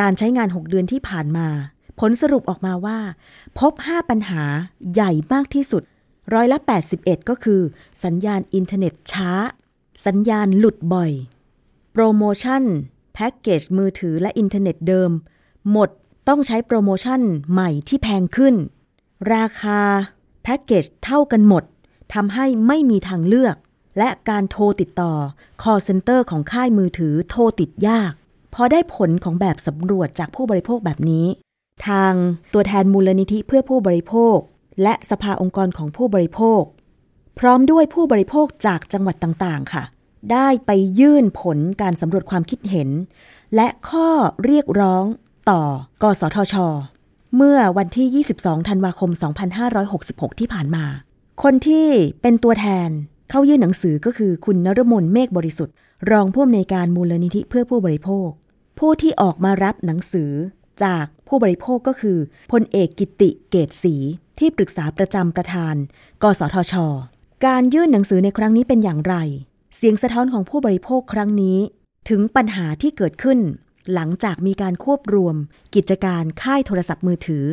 [0.00, 1.48] การใช้งาน 6 เดือนที่ผ่านมา
[2.00, 2.98] ผลสรุปออกมาว่า
[3.58, 4.42] พบ 5 ปัญหา
[4.92, 5.82] ใหญ่มากที่สุด
[6.34, 6.58] ร้อยละ
[6.94, 7.60] 81 ก็คือ
[8.04, 9.30] สัญญาณอินเทอร์เน็ตช้า
[10.06, 11.12] สัญญาณหลุดบ่อย
[11.92, 12.62] โปรโมชั่น
[13.14, 15.10] แพ็กเกจมือถือและอินเทอร์เน็ตเดิม
[15.72, 15.90] หมด
[16.28, 17.20] ต้องใช้โปรโมชั่น
[17.52, 18.54] ใหม่ที่แพงขึ้น
[19.34, 19.80] ราคา
[20.42, 21.64] แพ็กเกจเท่ากันหมด
[22.14, 23.56] ทำให้ไม่มีทางเลือก
[23.98, 25.12] และการโทรติดต่อ
[25.62, 28.12] call center ของค่ายมือถือโทรติดยาก
[28.54, 31.26] พอได้ผลของแบบสำรวจจากผู้บริโภคแบบนี้
[31.86, 32.12] ทาง
[32.52, 34.36] ตัวแทนมูลนิธิเพื่อผู้บริโภค
[34.82, 36.62] และสภาองค์กรของผู้บริโภค
[37.38, 39.82] พร้อมด้วยผู้บริโภคจากจังหวัดต่างๆ ค่ะ
[40.32, 42.88] ได้ไปยื่นผลการสำรวจความคิดเห็น
[43.54, 44.08] และข้อ
[44.44, 45.04] เรียกร้อง
[45.50, 45.62] ต่อ
[46.02, 46.54] กสทช
[47.36, 49.10] เมื่อวันที่ 22 ธันวาคม
[49.74, 50.84] 2566 ที่ผ่านมา
[51.42, 51.86] คนที่
[52.22, 52.90] เป็นตัวแทน
[53.30, 55.74] เข้ายื่นหนังสือก็คือคุณนรมนเมฆบริสุทธิ์
[56.10, 58.28] รองผู้อำนวยการมูลนิธิเพื่อผู้บริโภค
[58.78, 60.32] ผู้ที่ออกมารับหนังสือ
[60.84, 62.18] จากผู้บริโภคก็คือ
[62.52, 63.94] พลเอกกิติเกตศรี
[64.38, 65.74] ที่ปรึกษาประจำประธาน
[66.22, 66.74] กสทช
[67.46, 69.14] การยื่นหนังสือในครั้งนี้เป็นอย่างไร
[69.76, 71.58] เสียงสะท้อนของผู้บริโภคครั้งนี้
[72.08, 73.38] ถึงปัญหาที่เกิดขึ้น
[73.94, 75.36] หลังจากมีการควบรวม
[75.74, 77.44] กิจการค่ายโทรศัพท์มือถือ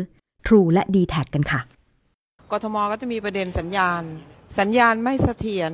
[0.48, 1.60] True และ d t แทกันค่ะ
[2.52, 4.02] กทมก็จะมีประเด็นสัญญาณ
[4.60, 5.72] สัญญาณไม่เสถียร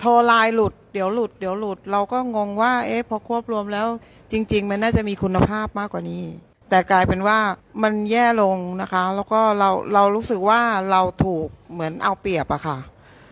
[0.00, 3.86] โทรไลน์หลุด เดี๋ยวหลุด เดี๋ยวหลุด เราก็งงว่า เอ๊ะ พอควบรวมแล้ว
[4.32, 6.22] จริง ๆ มันน่าจะมีคุณภาพมากกว่านี้
[6.70, 7.38] แต่กลายเป็นว่า
[7.82, 12.78] มันแย่ลงนะคะ แล้วก็เราเรารู้สึกว่าเราถูกเหมือนเอาเปรียบอะค่ะ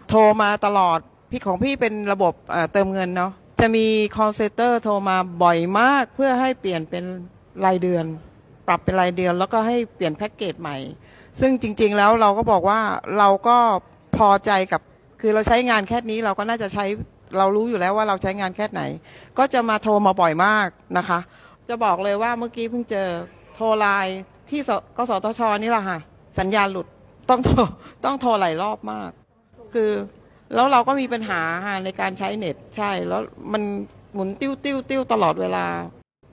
[0.08, 0.98] โทรมาตลอด
[1.30, 2.32] พี่ของพี่เป็นระบบ
[2.72, 3.86] เติมเงินเนาะ จะมี
[4.16, 7.04] call center โทรมาบ่อยมากเพื่อให้เปลี่ยนเป็น
[7.64, 8.04] รายเดือน
[8.66, 10.76] ปรับเป็นรายเดือน แล้วก็ให้เปลี่ยนแพ็กเกจใหม่
[11.40, 12.80] ซึ่งจริง ๆ แล้วเราก็บอกว่า
[13.18, 13.56] เราก็
[14.16, 14.80] พอใจกับ
[15.20, 16.84] คือเราใช้งานแค่นี้เราก็น่าจะใช้
[17.38, 18.82] เรารู้อยู่แล้วว่าเราใช้งานแค่ไหน
[19.38, 21.18] ก็จะมาโทรมาบ่อยมากนะคะ
[21.68, 23.08] จะบอกเลยว่าเมื่อกี้เพิ่งเจอ
[23.54, 24.18] โทรไลน์
[24.50, 25.98] ที่สกสทชนี่แหละค่ะ
[26.38, 26.86] สัญญาณหลุด
[27.30, 27.54] ต้องโทร
[28.04, 29.10] ต้องโทรหลายรอบมาก
[29.74, 29.90] คือ
[30.54, 33.62] แล้วเราก็มีปัญหาค่ะในการใช้เน็ตใช่ แล้วมัน
[34.14, 35.66] หมุนติ้วติ้วติ้วตลอดเวลา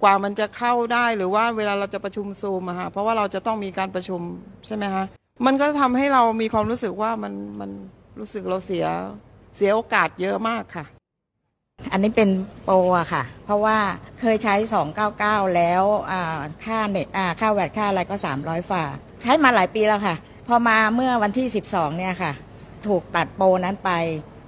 [0.04, 4.22] กว่ามันจะเข้าได้หรือว่าเวลาเราจะประชุมซูมอะค่ะเพราะว่าเราจะต้องมีการประชุม
[4.66, 5.04] ใช่ไหมคะ
[5.46, 7.72] มันก็ทำให้เรามีความรู้สึกว่ามันมัน
[8.20, 8.86] รู้สึกเราเสีย
[9.56, 10.86] เสียโอกาสเยอะมากค่ะ
[11.92, 12.30] อันนี้เป็น
[12.64, 13.78] โปรอะค่ะ เพราะว่า
[14.20, 14.56] เคยใช้
[15.06, 17.08] 299 แล้วอ่าค่าเน็ต
[17.40, 18.84] ค่าแวดค่าอะไรก็ 300ฝ่า
[19.22, 20.16] ใช้มาหลายปีแล้วค่ะ
[20.48, 22.32] พอมาเมื่อวันที่ 12 เนี่ยค่ะ
[22.88, 23.92] ถูกตัดโปรนั้นไป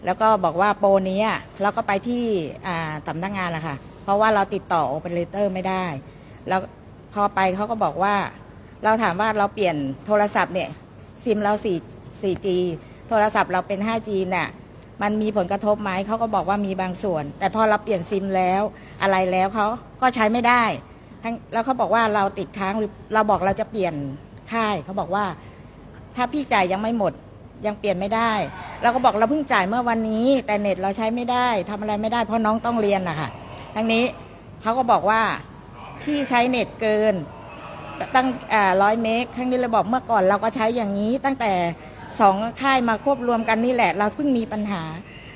[0.05, 1.21] แล้วก็บอกว่าโปรนี้
[1.61, 2.23] เราก็ไปที่
[3.07, 5.85] สำนักงานละค่ะ เพราะว่าเราติดต่อโอเปอเรเตอร์ไม่ได้
[6.47, 6.61] แล้ว
[7.13, 8.15] พอไปเขาก็บอกว่า
[8.83, 10.69] เราถามว่าเราเปลี่ยนโทรศัพท์เนี่ย
[11.23, 12.47] ซิมเรา 4 4G
[13.09, 14.47] โทรศัพท์เราเป็น 5G เนี่ย
[15.01, 18.61] มันมีผลกระทบไหมเขาก็บอกว่ามีบางส่วน แต่พอเราเปลี่ยนซิมแล้ว
[19.01, 19.67] อะไรแล้วเขา
[20.01, 20.63] ก็ใช้ไม่ได้
[21.53, 23.93] แล้วเขาบอกว่าเราติดค้างหรือเราบอกเราจะเปลี่ยน
[24.51, 25.25] ค่ายเขาบอกว่า
[26.15, 27.13] ถ้าพี่จ่ายยังไม่หมด
[27.67, 28.31] ยังเปลี่ยนไม่ได้
[28.81, 33.29] เราก็บอกเราเพิ่งจ่ายเมื่อวันนี้ แต่เน็ตเราใช้ไม่ได้ทำอะไรไม่ได้ เพราะน้องต้องเรียนนะคะ
[33.75, 34.03] ทั้งนี้
[34.61, 35.21] เขาก็บอกว่า
[36.03, 37.15] พี่ใช้เน็ตเกิน
[38.15, 38.27] ตั้ง
[38.81, 41.51] ร้อยเมกครั้งนี้เลยบอกเมื่อก่อนเราก็ใช้อย่างนี้ตั้งแต่
[42.19, 44.83] สองค่ายมาควบรวมกันนี่แหละ เราเพิ่งมีปัญหา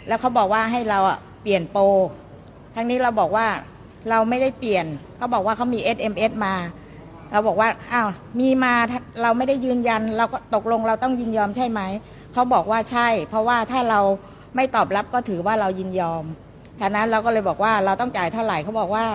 [0.08, 1.00] แล้วเขาบอกว่าให้เรา
[1.42, 1.84] เปลี่ยนโปร
[2.76, 3.48] ทั้งนี้เราบอกว่า
[4.10, 4.86] เราไม่ได้เปลี่ยน
[5.18, 6.56] เขาบอกว่าเขามี SMS มา
[7.32, 8.10] เราบอกว่าอ้าว
[8.40, 8.74] มีมา
[9.22, 11.82] เราไม่ได้ยืนยัน เราก็ตกลงเราต้องยินยอมใช่ไหม
[12.38, 14.00] เขาบอกว่าใช่ เพราะว่าถ้าเรา
[14.56, 16.24] ไม่ตอบรับก็ถือว่าเรายินยอม
[16.82, 19.06] ฉะนั้นเราก็เลยบอกว่าเราต้องจ่ายเท่าไหร่เขาบอกว่า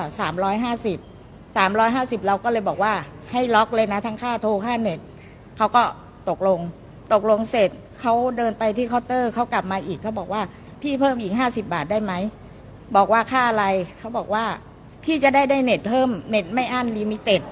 [0.70, 2.92] 350 350 เราก็เลยบอกว่า
[3.32, 5.00] ให้ล็อกเลยนะทั้งค่าโทรค่าเน็ต
[5.56, 5.82] เขาก็
[6.28, 6.60] ตกลง
[7.12, 10.42] ตกลงเสร็จเขาเดินไปที่เคาน์เตอร์เขากลับมาอีกเขาบอกว่า
[10.82, 12.12] พี่เพิ่มอีก 50 บาทได้ไหม
[12.96, 13.64] บอกว่าค่าอะไร
[13.98, 14.44] เขาบอกว่า
[15.04, 17.42] พี่จะได้ได้เน็ตเพิ่มเน็ตไม่อั้น unlimited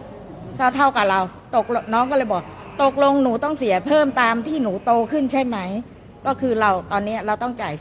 [0.56, 1.20] เท่าเท่ากับเรา
[1.54, 2.42] ตกน้องก็เลยบอก
[2.82, 5.58] ตกลงหนูต้องเสียเพิ่มตามที่หนูโตขึ้นใช่ไหม
[6.26, 7.74] ก็คือเราตอนนี้เราต้องจ่าย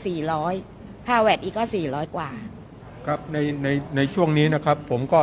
[0.50, 2.30] 400 ค่าแวดอีกก็ 400 กว่า
[3.06, 5.20] ครับในในในช่วงนี้นะครับ ผมก็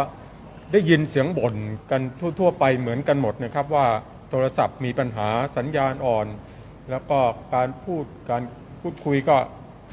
[0.72, 1.56] ได้ยินเสียงบ่น
[1.92, 2.02] กัน
[2.40, 3.86] ทั่ว ๆ ไปเหมือนกันหมดนะครับ ว่า
[4.30, 6.28] โทรศัพท์มีปัญหาสัญญาณอ่อน
[6.90, 7.20] แล้วก็
[7.56, 8.44] การพูดการ
[8.82, 9.38] พูดคุยก็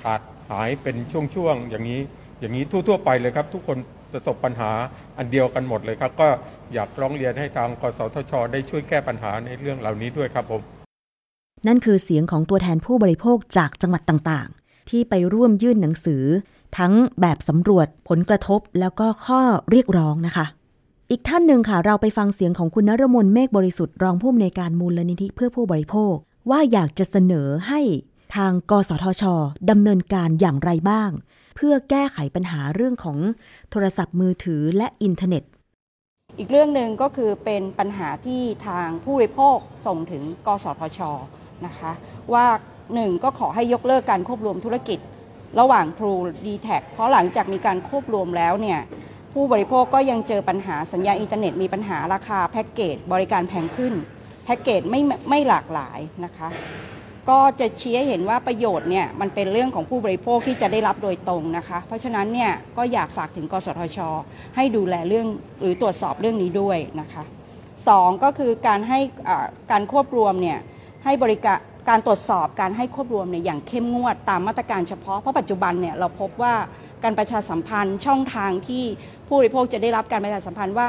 [0.02, 0.20] ขาด
[0.50, 0.96] หายเป็น
[1.34, 2.00] ช่วงๆอย่างนี้
[2.40, 3.78] อย่างนี้ทั่ว ๆ ไปเลยครับ ทุกคน
[4.14, 4.70] ประสบปัญหา
[5.18, 6.28] อันเดียวกันหมดเลยครับ ก็
[6.74, 10.62] อยากร้องเรียนให้ทางกสทช ได้ช่วยแก้ปัญหาในเรื่องเหล่านี้ด้วยครับผม
[11.66, 16.24] นั่นคือเสียงของตัวแทนผู้บริโภคจากจังหวัดต่างๆ ที่ไปร่วมยื่นหนังสือ
[16.78, 20.46] ทั้งแบบสำรวจผลกระทบแล้วก็ข้อเรียกร้องนะคะ
[21.10, 26.14] อีกท่านหนึ่งค่ะ เราไปฟังเสียงของคุณนรมนเมฆบริสุทธิ์รองผู้อำนวยการมูลนิธิเพื่อผู้บริโภค
[26.50, 27.80] ว่าอยากจะเสนอให้
[28.36, 29.22] ทางกสทช
[29.70, 31.10] ดำเนินการอย่างไรบ้าง
[31.54, 33.18] เพื่อแก้ไขปัญหาเรื่องของ
[33.70, 35.44] โทรศัพท์มือถือและอินเทอร์เน็ต
[36.38, 41.00] อีกเรื่องหนึ่งก็คือเป็นปัญหาที่ทางผู้บริโภคส่งถึงกสทช
[41.66, 41.92] นะคะ
[42.32, 42.46] ว่า
[42.94, 44.98] หนึ่งก็ขอให้ยกเลิกการควบรวมธุรกิจ
[45.60, 48.80] ระหว่าง True d t แทเพราะหลังจากมีการควบรวมแล้วเนี่ย
[49.32, 53.94] ผู้บริโภคก็ยังเจอปัญหาสัญญาอินเทอร์เน็ตมีปัญหาราคาแพ็กเกจบริการแพงขึ้น
[54.44, 56.48] แพ็กเกจไม่ไม่หลากหลายนะคะ
[57.30, 63.98] ก็จะชี้ให้เห็นว่าประโยชน์เนี่ยมันเป็นเรื่องของผู้บริโภคที่จะได้รับโดยตรงนะคะ เพราะฉะนั้นเนี่ยก็อยากฝากถึงกสทช
[64.56, 65.26] ให้ดูแลเรื่อง
[65.60, 67.22] หรือตรวจสอบเรื่องนี้ด้วยนะคะ
[67.88, 69.00] สองก็คือการให้
[69.70, 70.58] การควบรวมเนี่ย
[71.04, 71.58] ให้บริการ
[71.88, 76.54] การตรวจสอบการให้ควบรวมเนี่ยอย่างเข้มงวดตามมาตรการเฉพาะเพราะปัจจุบันเนี่ยเราพบว่า
[77.04, 78.84] การประชาสัมพันธ์ช่องทางที่
[79.26, 80.86] ผู้บริโภคจะได้รับการประชาสัมพันธ์ว่า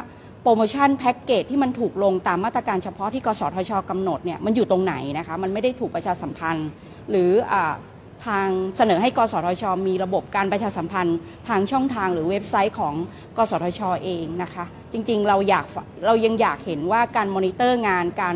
[0.47, 6.69] โปรโมชั่นแพ็กเกจที่มันถูกลงตามมาตรการเฉพาะที่กสทชกำหนดเนี่ยมันอยู่ตรงไหนนะคะมันไม่ได้ถูกประชาสัมพันธ์
[7.09, 7.53] หรืออ
[8.27, 11.17] ทางเสนอให้กสทช มีระบบการประชาสัมพันธ์
[11.49, 12.95] ทางช่องทางหรือเว็บไซต์ของ
[13.37, 15.65] กสทชเองนะคะ จริงๆเราอยาก
[16.05, 18.35] เรายังอยากเห็นว่าการมอนิเตอร์งานการ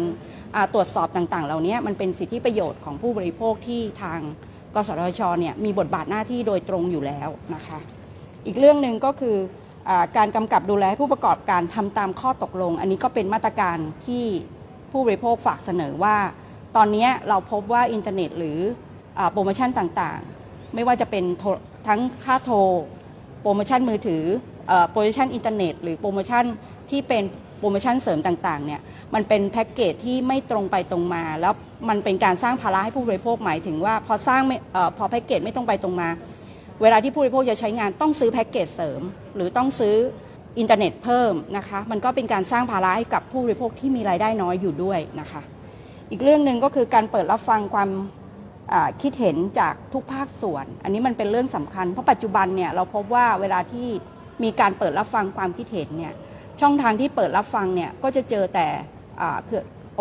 [0.73, 4.19] ตรวจสอบต่างๆ เหล่านี้มันเป็นสิทธิประโยชน์ของผู้บริโภคที่ทาง
[4.75, 7.77] กสทชเนี่ยมีบทบาทหน้าที่โดยตรงอยู่แล้วนะคะ
[8.45, 9.37] อีกเรื่องหนึ่งก็คือ
[10.17, 14.23] การกำกับดูแลผู้ประกอบการทำตามข้อตกลง อันนี้ก็เป็นมาตรการที่
[14.91, 16.15] ผู้บริโภคฝากเสนอว่า
[16.75, 18.59] ตอนนี้เราพบว่าอินเทอร์เน็ต หรือ
[19.19, 21.23] อโปรโมชั่นต่างๆ ไม่ว่าจะเป็น
[21.87, 22.57] ทั้งค่าโทร
[23.41, 24.23] โปรโมชั่นมือถือ
[24.91, 26.43] โปรโมชั่นอินเทอร์เน็ต หรือโปรโมชั่น
[26.89, 27.23] ที่เป็น
[27.59, 28.81] โปรโมชั่นเสริมต่างๆเนี่ย
[29.13, 31.53] มันเป็นแพ็กเกจที่ไม่ตรงไปตรงมา แล้ว
[31.89, 34.41] มันเป็นการสร้างภาระให้ผู้บริโภคหมายถึงว่าพอสร้าง
[34.75, 36.09] อพอแพ็กเกจไม่ตรงไปตรงมา
[36.81, 39.01] เวลาที่ผู้บริโภคจะใช้งานต้องซื้อแพ็กเกจเสริม
[39.35, 39.95] หรือต้องซื้อ
[40.59, 45.41] อินเทอร์เน็ตเพิ่มนะคะ มันก็เป็นการสร้างภาระให้กับผู้บริโภคที่มีรายได้น้อยอยู่ด้วยนะคะ
[46.11, 47.89] อีกเรื่องหนึ่งก็คือการเปิดรับฟังความ
[49.01, 53.87] คิดเห็นจากทุกภาคส่วน อันนี้มันเป็นเรื่องสำคัญ เพราะปัจจุบันเนี่ยเราพบว่าเวลาที่
[54.43, 56.13] มีการเปิดรับฟังความคิดเห็นเนี่ย
[56.61, 58.67] ช่องทางที่เปิดรับฟังเนี่ยก็จะเจอแต่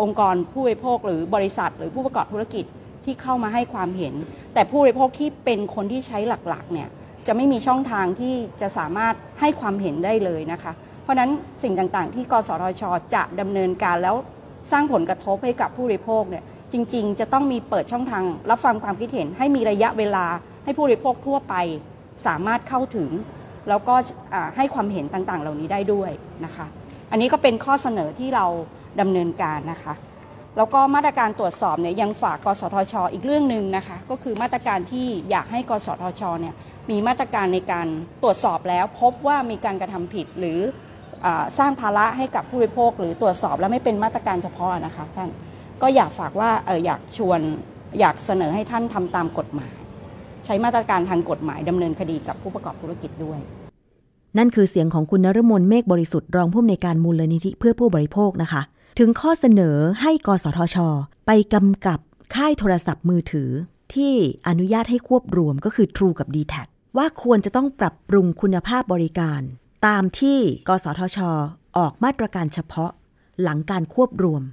[0.01, 2.65] องค์กรผู้บริโภคหรือบริษัท หรือผู้ประกอบธุรกิจ
[3.09, 4.13] ที่เข้ามาให้ความเห็น
[4.53, 6.87] แต่ผู้บริโภคที่เป็นคนที่ใช้หลักๆเนี่ย
[7.27, 10.71] จะไม่มีช่องทางที่จะสามารถให้ความเห็นได้เลยนะคะ
[11.03, 11.31] เพราะนั้น
[11.63, 12.83] สิ่งต่างๆ ที่กสทช
[13.15, 14.15] จะดำเนินการแล้ว
[14.71, 16.43] สร้างผลกระทบให้กับผู้บริโภคเนี่ย
[16.73, 20.25] จริง ๆ จะต้องมีเปิดช่องทาง รับฟังความคิดเห็น ให้มีระยะเวลา
[20.63, 21.55] ให้ผู้บริโภคทั่วไป
[22.27, 23.09] สามารถเข้าถึง
[23.69, 23.95] แล้วก็
[24.57, 26.11] ให้ความเห็นต่างๆ เหล่านี้ได้ด้วย
[26.45, 26.65] นะคะ
[27.11, 28.45] อันนี้ก็เป็นข้อเสนอที่เรา
[29.01, 29.93] ดำเนินการนะคะ
[30.57, 36.53] แล้วก็มาตรการตรวจสอบเนี่ยยังฝากกสทชอีกเรื่องหนึ่งนะคะ ก็คือมาตรการที่อยากให้กสทชเนี่ย
[36.89, 37.87] มีมาตรการในการ
[38.23, 40.59] ตรวจสอบแล้ว พบว่ามีการกระทำผิดหรือ
[41.25, 41.27] อ
[41.59, 45.29] สร้างภาระให้กับผู้บริโภค หรือตรวจสอบแล้วไม่เป็นมาตรการเฉพาะนะคะท่าน
[45.81, 47.39] ก็อยากฝากว่าอออยากชวน
[47.99, 49.73] อยากเสนอให้ท่านทำตามกฎหมาย
[50.45, 53.39] ใช้มาตรการทางกฎหมายดำเนินคดีกับผู้ประกอบธุรกิจด้วย
[54.37, 58.61] นั่นคือเสียงของคุณนรมนเมฆบริสุทธิ์รองผู้อำนวยการมูลนิธิเพื่อผู้บริโภคนะคะ
[58.97, 60.77] ถึงข้อเสนอให้กสทช
[61.25, 61.99] ไปกำกับ
[62.35, 63.49] ค่ายโทรศัพท์มือถือ
[63.93, 64.13] ที่
[64.47, 66.55] อนุญาตให้ควบรวมก็คือ True กับ d t แท
[66.97, 69.41] ว่าควรจะต้องปรับปรุงคุณภาพบริการ
[69.87, 71.17] ตามที่กสทช
[71.77, 72.91] ออกมาตรการเฉพาะ
[73.41, 74.43] หลังการควบรวม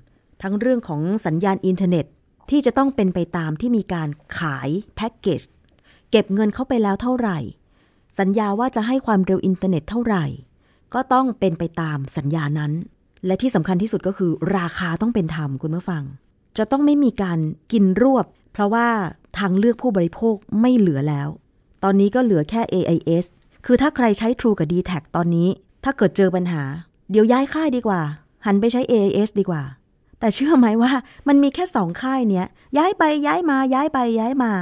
[0.42, 2.06] ทั้งเรื่องของสัญญาณอินเทอร์เน็ต
[2.50, 5.40] ที่จะต้องเป็นไปตามที่มีการขายแพ็กเกจ
[6.10, 7.38] เก็บเงินเข้าไปแล้วเท่าไหร่
[8.18, 10.24] สัญญาว่าจะให้ความเร็วอินเทอร์เน็ตเท่าไหร่
[10.94, 12.72] ก็ต้องเป็นไปตามสัญญานั้น
[13.26, 16.02] และที่สำคัญที่สุดก็คือ ราคาต้องเป็นธรรมคุณผู้ฟัง
[16.58, 17.38] จะต้องไม่มีการ
[17.72, 18.88] กินรวบ เพราะว่า
[19.38, 21.28] ทางเลือกผู้บริโภคไม่เหลือแล้ว
[21.84, 23.24] ตอนนี้ก็เหลือแค่ AIS
[23.66, 25.48] คือถ้าใครใช้ True กับ d t แทตอนนี้
[25.84, 26.62] ถ้าเกิดเจอปัญหา
[27.10, 28.00] เดี๋ยวย้ายค่ายดีกว่า
[28.46, 29.62] หันไปใช้ AIS ดีกว่า
[30.20, 30.92] แต่เชื่อไหมว่า
[31.28, 32.46] มันมีแค่สองค่ายเนี้ย
[32.78, 34.52] ย้ายไปย้ายมาย้ายไปย้ายมา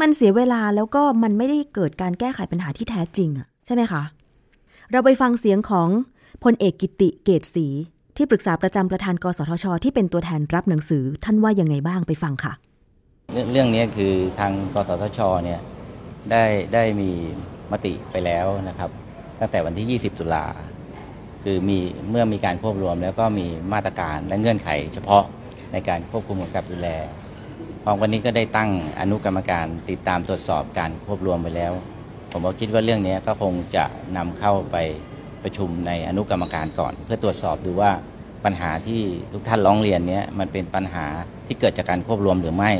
[0.00, 4.02] มันเสียเวลาแล้วก็มันไม่ได้เกิดการแก้ไขปัญหาที่แท้จริงอะใช่ไหมคะ
[4.90, 5.88] เราไปฟังเสียงของ
[6.44, 7.66] พลเอกกิติเกตศรี
[8.16, 12.52] ที่ปรึกษาประจำประธานกสทช ที่เป็นตัวแทนรับหนังสือท่านว่ายังไงบ้างไปฟังค่ะ
[13.52, 15.60] เรื่องนี้คือทางกสทชเนี่ย
[16.30, 17.10] ได้ได้มี
[17.72, 18.90] มติไปแล้วนะครับ
[19.40, 20.44] ตั้งแต่วันที่ 20 ตุลา
[21.44, 21.78] คือมี
[22.10, 25.24] เมื่อมีการควบรวมแล้วก็มีมาตรการและเงื่อนไข เฉพาะ
[25.72, 26.90] ในการควบคุมกับดูแล
[27.82, 31.72] พอวันนี้ก็ได้ตั้งอนุกรรมการติดตามตรวจสอบการควบรวมไปแล้ว
[32.30, 33.84] ผมก็คิดว่าเรื่องนี้ก็คงจะ
[34.16, 34.76] นำเข้าไป
[35.44, 37.90] ประชุมในอนุกรรมการก่อน เพื่อตรวจสอบดูว่า
[38.44, 39.02] ปัญหาที่
[39.32, 41.06] ทุกท่านร้องเรียนนี้มันเป็นปัญหา
[41.46, 42.72] ที่เกิดจากการควบรวมหรือไม่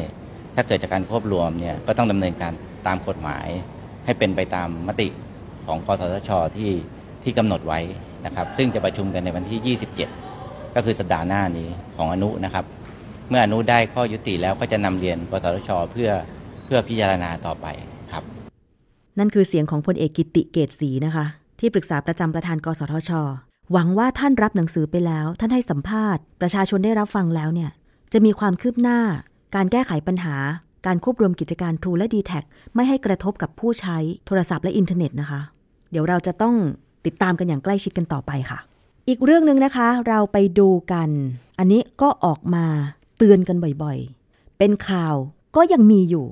[0.55, 2.53] ถ้าเกิดจากการควบรวมเนี่ยก็ต้องดำเนินการ
[2.87, 3.47] ตามกฎหมาย
[4.05, 5.09] ให้เป็นไปตามมติ
[5.67, 6.73] ของกสทชที่
[7.23, 7.81] ที่กำหนดไว้
[8.25, 9.77] นะครับซึ่งจะประชุมกันในวันที่
[10.31, 12.65] 27 ก็คือสัปดาห์หน้านี้ของอนุนะครับ
[13.29, 16.11] เมื่ออนุได้ข้อยุติแล้วก็จะนำเรียนกสทชเพื่อ
[16.65, 17.67] เพื่อพิจารณาต่อไป
[18.13, 18.25] ครับ
[19.19, 21.27] นั่นคือเสียงของพลเอกกิติเกตศรีนะคะ
[21.65, 23.11] ที่ปรึกษาประจำประธานกสทช
[23.73, 27.71] หวังว่าท่านรับหนังสือไปแล้ว ท่านให้สัมภาษณ์ ประชาชนได้รับฟังแล้วเนี่ย
[28.13, 29.01] จะมีความคืบหน้า
[29.55, 30.37] การแก้ไขปัญหา
[30.87, 32.33] การควบรวมกิจการ True และ d t แท
[32.75, 33.97] ไม่ให้กระทบกับผู้ใช้
[34.27, 35.41] โทรศัพท์และอินเทอร์เน็ตนะคะ
[35.91, 36.55] เดี๋ยวเราจะต้อง
[37.07, 38.59] ติดตามกันอย่างใกล้ชิดกันต่อไปค่ะ
[39.09, 41.11] อีกเรื่องหนึ่งนะคะ เราไปดูกัน
[41.59, 42.67] อันนี้ก็ออกมา
[43.19, 45.15] เตือนกันบ่อยๆ เป็นข่าว
[45.57, 46.27] ก็ยังมีอยู่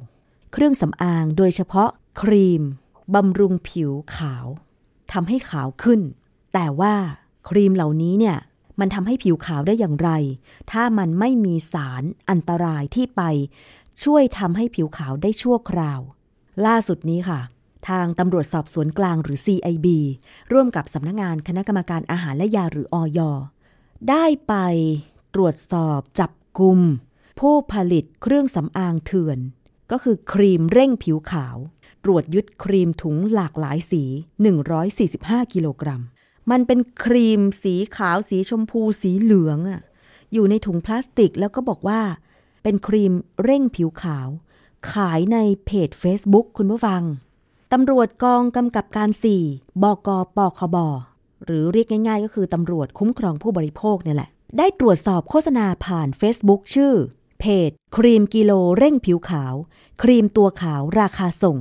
[0.53, 1.89] เครื่องสำอางโดยเฉพาะ
[2.21, 2.63] ครีม
[3.15, 4.47] บำรุงผิวขาว
[5.13, 6.01] ทำให้ขาวขึ้น
[6.55, 6.95] แต่ว่า
[7.49, 8.39] ครีมเหล่านี้เนี่ย
[8.81, 10.11] มันทำให้ผิวขาวได้อย่างไร
[10.73, 13.23] ถ้ามันไม่มีสารอันตรายที่ไป
[14.05, 16.01] ช่วยทำให้ผิวขาวได้ชั่วคราว
[16.67, 17.41] ล่าสุดนี้ค่ะ
[17.89, 19.87] ทางตำรวจสอบสวนกลางหรือ CIB
[20.53, 23.21] ร่วมกับสำนักงงานคณะกรรมการอาหารและยาหรืออย
[24.11, 24.55] ได้ไป
[25.35, 26.79] ตรวจสอบจับกลุ่ม
[27.41, 29.39] ผู้ผลิตเครื่องสำอางเถื่อน
[29.91, 31.57] ก็คือครีมเร่งผิวขาว
[32.05, 34.03] ตรวจยึดครีมถุงหลากหลายสี
[34.79, 36.03] 145 กิโลกรัม
[36.51, 39.81] มันเป็นครีมสีขาวสีชมพูสีเหลืองอะ
[40.33, 42.01] อยู่ในถุงพลาสติกแล้วก็บอกว่า
[42.63, 43.13] เป็นครีม
[43.45, 44.29] เร่งผิวขาว
[44.93, 47.03] ขายในเพจ Facebook คุณผู้ฟัง
[47.73, 49.11] ตำรวจกองกำกับการ
[49.47, 50.77] 4 บกปคบ
[51.45, 56.95] หรือเรียกง่าย ๆ ก็คือตำรวจคุ้มครองผู้บริโภคเนี่ยแหละ ได้ตรวจสอบโฆษณาผ่าน Facebook ชื่อ
[57.41, 59.55] เพจ ครีมกิโลเร่งผิวขาว
[60.03, 61.59] ครีมตัวขาวราคาส่ง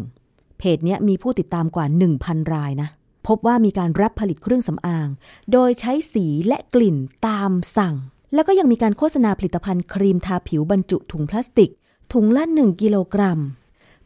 [0.61, 1.85] เพจนี้มีผู้ติดตามกว่า
[2.19, 2.89] 1,000 รายนะ
[3.27, 5.07] พบว่ามีการรับผลิตเครื่องสำอาง
[5.51, 6.97] โดยใช้สีและกลิ่น
[7.27, 7.95] ตามสั่ง
[8.33, 11.71] แล้วก็ยังมีการโฆษณาผลิตภัณฑ์ครีมทาผิวบรรจุถุงพลาสติก
[12.13, 13.39] ถุงละ 1 กิโลกรัม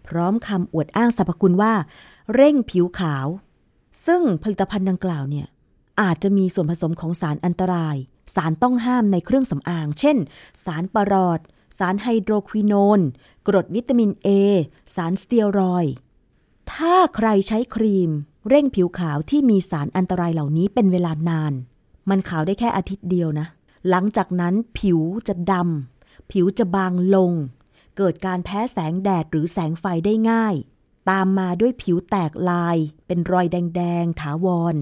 [0.07, 1.73] พร้อมคำอวดอ้างสรรพคุณว่า
[2.35, 3.27] เร่งผิวขาว
[4.05, 5.47] ซึ่งผลิตภัณฑ์ดังกล่าวเนี่ย
[6.01, 7.95] อาจจะมีส่วนผสมของสารอันตราย
[8.35, 10.17] สารต้องห้ามในเครื่องสำอาง เช่น
[10.63, 11.39] สารปรอด
[11.77, 12.99] สารไฮโดรควินอน
[13.47, 14.29] กรดวิตามิน A
[14.95, 15.85] สารสเตียรอย
[16.73, 18.11] ถ้าใครใช้ครีม
[18.49, 21.53] เร่งผิวขาวที่มีสารอันตรายเหล่านี้เป็นเวลานาน
[22.09, 23.47] มันขาวได้แค่อาทิตย์เดียวนะ
[23.89, 27.31] หลังจากนั้นผิวจะดำผิวจะบางลง
[27.97, 30.55] เกิดการแพ้แสงแดดหรือแสงไฟได้ง่าย
[31.09, 34.75] ตามมาด้วยผิวแตกลาย เป็นรอยแดงๆถาวร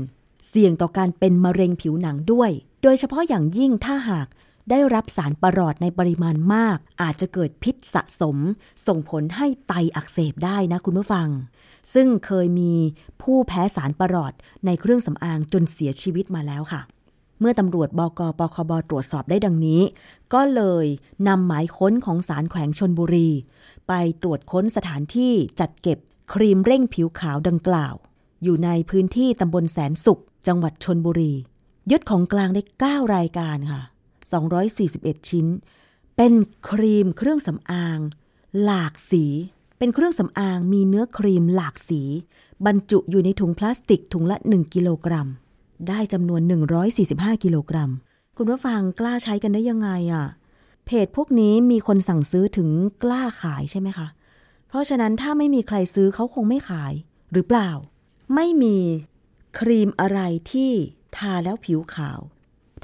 [0.48, 2.52] เสี่ยงต่อการเป็นมะเร็งผิวหนังด้วย
[2.84, 4.28] โดยเฉพาะอย่างยิ่งถ้าหาก
[4.70, 8.38] ได้รับสารประหลอดในปริมาณมาก อาจจะเกิดพิษสะสม
[8.88, 11.28] ส่งผลให้ไตอักเสบได้นะคุณผู้ฟัง
[11.94, 12.74] ซึ่งเคยมี
[13.22, 14.34] ผู้แพ้สารประหลอด
[14.66, 16.82] ในเครื่องสำอางจนเสียชีวิตมาแล้วค่ะ
[17.40, 19.82] เมื่อตำรวจบกปคบตรวจสอบได้ดังนี้
[20.34, 20.86] ก็เลย
[21.28, 23.30] นำหมายค้นของสารแขวงชนบุรี
[23.88, 25.98] ไปตรวจค้นสถานที่จัดเก็บ
[26.34, 27.96] ครีมเร่งผิวขาวดังกล่าว
[28.44, 31.34] อยู่ในพื้นที่ตำบลแสนสุข จังหวัดชนบุรี
[31.92, 32.62] ยึดของกลางได้
[33.04, 33.82] 9 รายการค่ะ
[34.54, 35.48] 241 ชิ้น
[36.18, 36.34] เป็น
[36.70, 38.00] ครีมเครื่องสำอาง
[38.64, 39.26] หลากสี
[39.84, 42.02] เป็นเครื่องสำอางมีเนื้อครีมหลากสี
[42.66, 45.28] บรรจุอยู่ในถุงพลาสติกถุงละ 1 กิโลกรัม
[45.88, 46.42] ได้จำนวน
[46.94, 47.92] 145 กิโลกรัม
[48.38, 50.26] คุณผู้ฟังกล้าใช้กันได้ยังไงอะ่ะ
[50.86, 52.70] เพจพวกนี้มีคนสั่งซื้อถึง
[53.04, 54.08] กล้าขายใช่ไหมคะ
[54.68, 56.94] เพราะฉะนั้นถ้าไม่มีใครซื้อเขาคงไม่ขาย
[57.34, 57.72] หรือเปล่า
[58.36, 58.78] ไม่มี
[59.60, 60.20] ครีมอะไร
[60.52, 60.72] ที่
[61.18, 62.20] ทาแล้วผิวขาว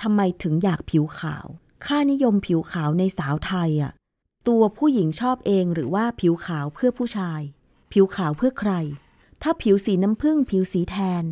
[0.01, 1.45] ทำไมถึงอยากผิวขาว
[1.85, 3.93] ค่านิยมผิวขาวในสาวไทยอะ
[4.49, 7.41] ตัวผู้หญิงชอบเองหรือว่าผิวขาวเพื่อผู้ชาย
[7.91, 8.71] ผิวขาวเพื่อใคร
[9.41, 11.23] ถ้าผิวสีน้ำผึ้งผิวสีแทน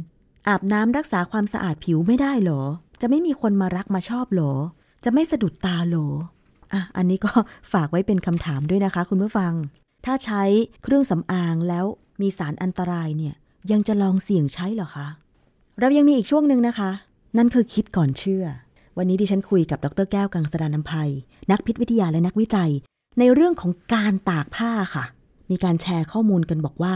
[0.47, 2.61] อาบน้ำรักษาความสะอาดผิวไม่ได้หรอ
[3.01, 4.53] จะไม่มีคนมารักมาชอบหรอ
[5.03, 6.07] จะไม่สะดุดตาหรอ
[6.73, 7.31] อะอันนี้ก็
[7.71, 9.53] ฝากไว้เป็นคำถามด้วยนะคะ คุณผู้ฟัง
[10.05, 10.43] ถ้าใช้
[10.83, 11.85] เครื่องสำอางแล้ว
[12.21, 13.35] มีสารอันตรายเนี่ย
[13.71, 15.07] ยังจะลองเสี่ยงใช้เหรอคะ
[15.79, 16.91] เรายังมีอีกช่วงหนึ่งนะคะ
[17.37, 18.45] นั่นคือคิดก่อนเชื่อ
[18.97, 21.11] วันนี้ดิฉันคุยกับดรแก้วกังสดานนภัย
[21.51, 22.71] นักพิษวิทยาและนักวิจัย
[23.19, 25.05] ในเรื่องของการตากผ้าค่ะ
[25.49, 26.95] มีการแชร์ข้อมูลกันบอกว่า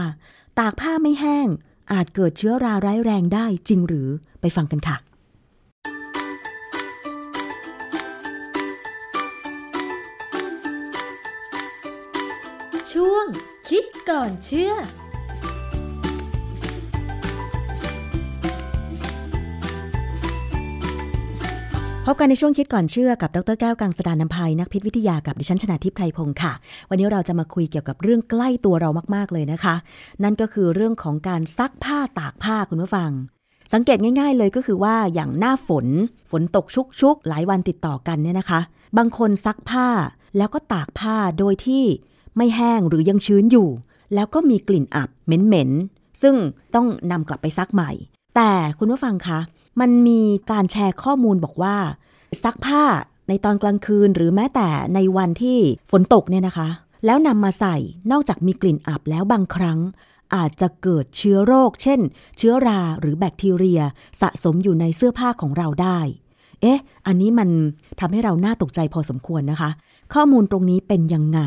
[0.58, 1.48] ตากผ้าไม่แห้ง
[1.92, 4.08] อาจเกิดเชื้อราร้ายแรงได้จริงหรือ
[4.40, 4.96] ไปฟังกันค่ะ
[12.92, 13.26] ช่วง
[13.68, 14.72] คิดก่อนเชื่อ
[22.06, 26.52] พบกันในช่วงคิดก่อนเชื่อกับดรแก้วกังสดานนภัยนักพิษวิทยากับดิฉันชนาทิพไพรพงศ์ค่ะ
[26.90, 29.74] วันนี้เราจะมาคุยเกี่ยวกับเรื่องใกล้ตัวเรามากๆเลยนะคะ
[30.22, 33.10] นั่นก็คือเรื่องของการซักผ้าตากผ้าคุณผู้ฟัง
[33.72, 35.86] สังเกตง่ายๆเลยก็คือว่าอย่างหน้าฝน
[36.30, 36.66] ฝนตก
[37.00, 38.60] ชุกๆหลายวันติดต่อกันเนี่ยนะคะ
[38.98, 39.88] บางคนซักผ้า
[40.36, 41.84] แล้วก็ตากผ้าโดยที่
[42.36, 43.68] ไม่แห้งหรือยังชื้นอยู่
[44.14, 46.36] แล้วก็มีกลิ่นอับเหม็นๆซึ่ง
[46.74, 47.90] ต้องนำกลับไปซักใหม่
[48.36, 49.40] แต่คุณผู้ฟังคะ
[49.80, 51.76] มันมีการแชร์ข้อมูลบอกว่า
[52.42, 52.84] ซักผ้า
[53.28, 55.58] ในตอนกลางคืนหรือแม้แต่ในวันที่
[55.90, 56.68] ฝนตกเนี่ยนะคะ
[57.06, 57.76] แล้วนำมาใส่
[58.10, 59.78] นอกจากมีกลิ่นอับแล้วบางครั้ง
[60.34, 62.00] อาจจะเกิดเชื้อโรค เช่น
[62.38, 63.80] เชื้อราหรือแบคทีเรีย
[64.20, 65.98] สะสมอยู่ในเสื้อผ้าของเราได้
[66.60, 67.48] เอ๊ะ อันนี้มัน
[68.00, 69.70] ทำให้เราน่าตกใจพอสมควรนะคะ
[70.14, 71.40] ข้อมูลตรงนี้เป็นยังไง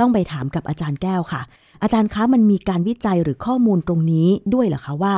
[0.00, 1.42] ต้องไปถามกับอาจารย์แก้วค่ะ
[1.82, 5.14] อาจารย์คะมันมีการวิจัยหรือข้อมูลตรงนี้ด้วยเหรอคะว่า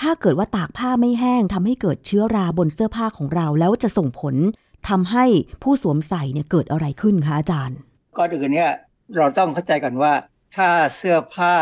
[0.00, 4.34] ถ้าเกิดว่าตากผ้าไม่แห้งทำให้เกิดเชื้อราบนเสื้อผ้าของเราแล้วจะส่งผล
[4.88, 5.24] ทำให้
[5.62, 7.78] ผู้สวมใส่เนี่ยเกิดอะไรขึ้นคะอาจารย์
[8.16, 8.72] ก่อนอื่นเนี่ย
[9.16, 10.12] เราต้องเข้าใจกันว่า
[10.56, 11.54] ถ้าเสื้อผ้า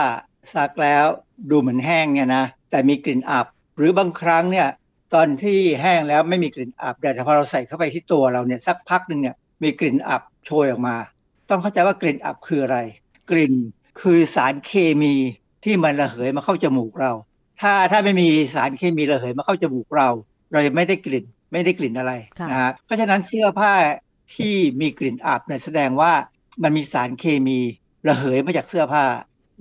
[0.55, 1.07] ซักแล้ว
[1.51, 4.69] ดูเหมือนแห้งเนี่ยนะแต่มีกลิ่นอับ หรือบางครั้งเนี่ย
[5.15, 10.97] ตอนที่แห้งแล้วไม่มีกลิ่นอับแต่พอเราใส่เข้าไปที่ตัวเราเนี่ยสักพักหนึ่งเนี่ยมีกลิ่นอับโชยออกมา
[11.51, 12.79] ต้องเข้าใจว่ากลิ่นอับคืออะไร
[13.31, 13.55] กลิ่น
[14.01, 15.15] คือสารเคมี
[15.65, 17.13] ที่มันระเหยมาเข้าจมูกเรา
[17.61, 20.09] ถ้าถ้าไม่มีสารเคมีระเหยมาเข้าจมูกเรา
[20.53, 23.75] เราจะไม่ได้กลิ่นไม่ได้กลิ่นอะไรค่ะนะฮะเพราะฉะนั้นเสื้อผ้า
[24.37, 26.13] ที่มีกลิ่นอับเนี่ยแสดงว่า
[26.63, 27.59] มันมีสารเคมี
[28.09, 29.05] ระเหยมาจากเสื้อผ้า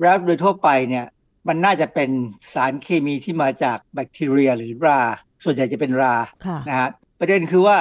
[0.02, 1.06] แล้วโดยทั่วไปเนี่ย
[1.48, 2.10] มันน่าจะเป็น
[2.54, 5.02] สารเคมีที่มาจากแบคทีเรียหรือรา
[5.44, 7.78] ส่วนใหญ่จะเป็นราค่ะนะฮะประเด็นคือว่า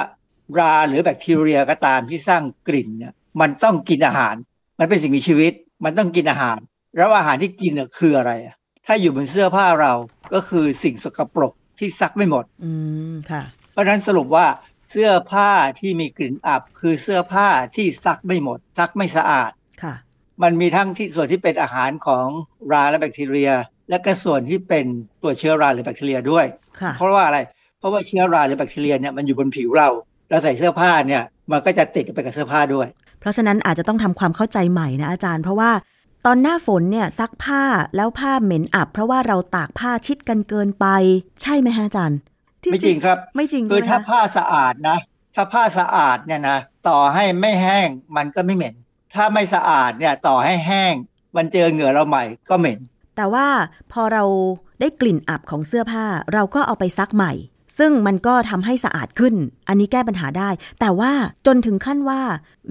[0.59, 4.35] ราหรือแบคทีเรียก็ตามที่สร้างกลิ่นเนี่ยมันต้องกินอาหาร
[4.79, 5.53] มันเป็นสิ่งมีชีวิต
[5.85, 6.59] มันต้องกินอาหาร
[6.97, 8.55] แล้วอาหารที่กินน่ะคืออะไรอะ
[8.91, 9.93] ถ้าอยู่บนเสื้อผ้าเรา
[10.33, 12.71] ก็คือสิ่งสกปรกที่ซักไม่หมด อื
[13.11, 14.45] มค่ะ เพราะฉะนั้นสรุปว่า
[14.91, 15.49] เสื้อผ้า
[15.79, 19.51] ที่มีกลิ่นอับ คือเสื้อผ้าที่ซักไม่หมด ซักไม่สะอาด
[19.83, 19.95] ค่ะ
[20.43, 22.25] มันมีทั้งที่ส่วนที่เป็นอาหารของ
[22.71, 23.51] ราและแบคทีเรีย
[23.89, 24.85] และก็ส่วนที่เป็น
[25.23, 26.45] ตัวเชื้อราหรือแบคทีเรียด้วย
[26.81, 27.39] ค่ะเพราะว่าอะไร
[27.79, 29.89] เพราะว่าเชื้อราหรือแบคทีเรียเนี่ยมันอยู่บนผิวเรา
[30.29, 32.87] เราใส่เสื้อผ้าเนี่ยมันก็จะติดไปกับเสื้อผ้าด้วย
[33.19, 35.69] เพราะฉะนั้นอาจจะต้องทำความเข้าใจใหม่นะอาจารย์ เพราะว่า
[36.25, 37.63] ตอนหน้าฝนเนี่ยซักผ้า
[37.95, 40.85] แล้วผ้าเหม็นอับ เพราะว่าเราตากผ้าชิดกันเกินไป
[41.41, 42.19] ใช่ไหมฮะอาจารย์
[42.63, 44.97] ที่ไม่จริงครับ ไม่จริงคืใช่อไหมถ้าคะผ้าสะอาดนะ
[45.35, 46.57] ถ้าผ้าสะอาดเนี่ยนะ
[46.87, 48.75] ต่อให้ไม่แห้งมันก็ไม่เหม็น
[49.15, 50.93] ถ้าไม่สะอาดเนี่ยต่อให้แห้ง
[51.35, 52.79] มันเจอเหงื่อเราใหม่ก็เหม็น
[53.15, 53.47] แต่ว่า
[53.91, 54.23] พอเรา
[54.79, 57.31] ได้กลิ่นอับของเสื้อผ้าเราก็เอาไปซักใหม่
[57.79, 59.35] ซึ่งมันก็ทำให้สะอาดขึ้น
[59.67, 60.49] อันนี้แก้ปัญหาได้
[60.79, 61.11] แต่ว่า
[61.47, 62.21] จนถึงขั้นว่า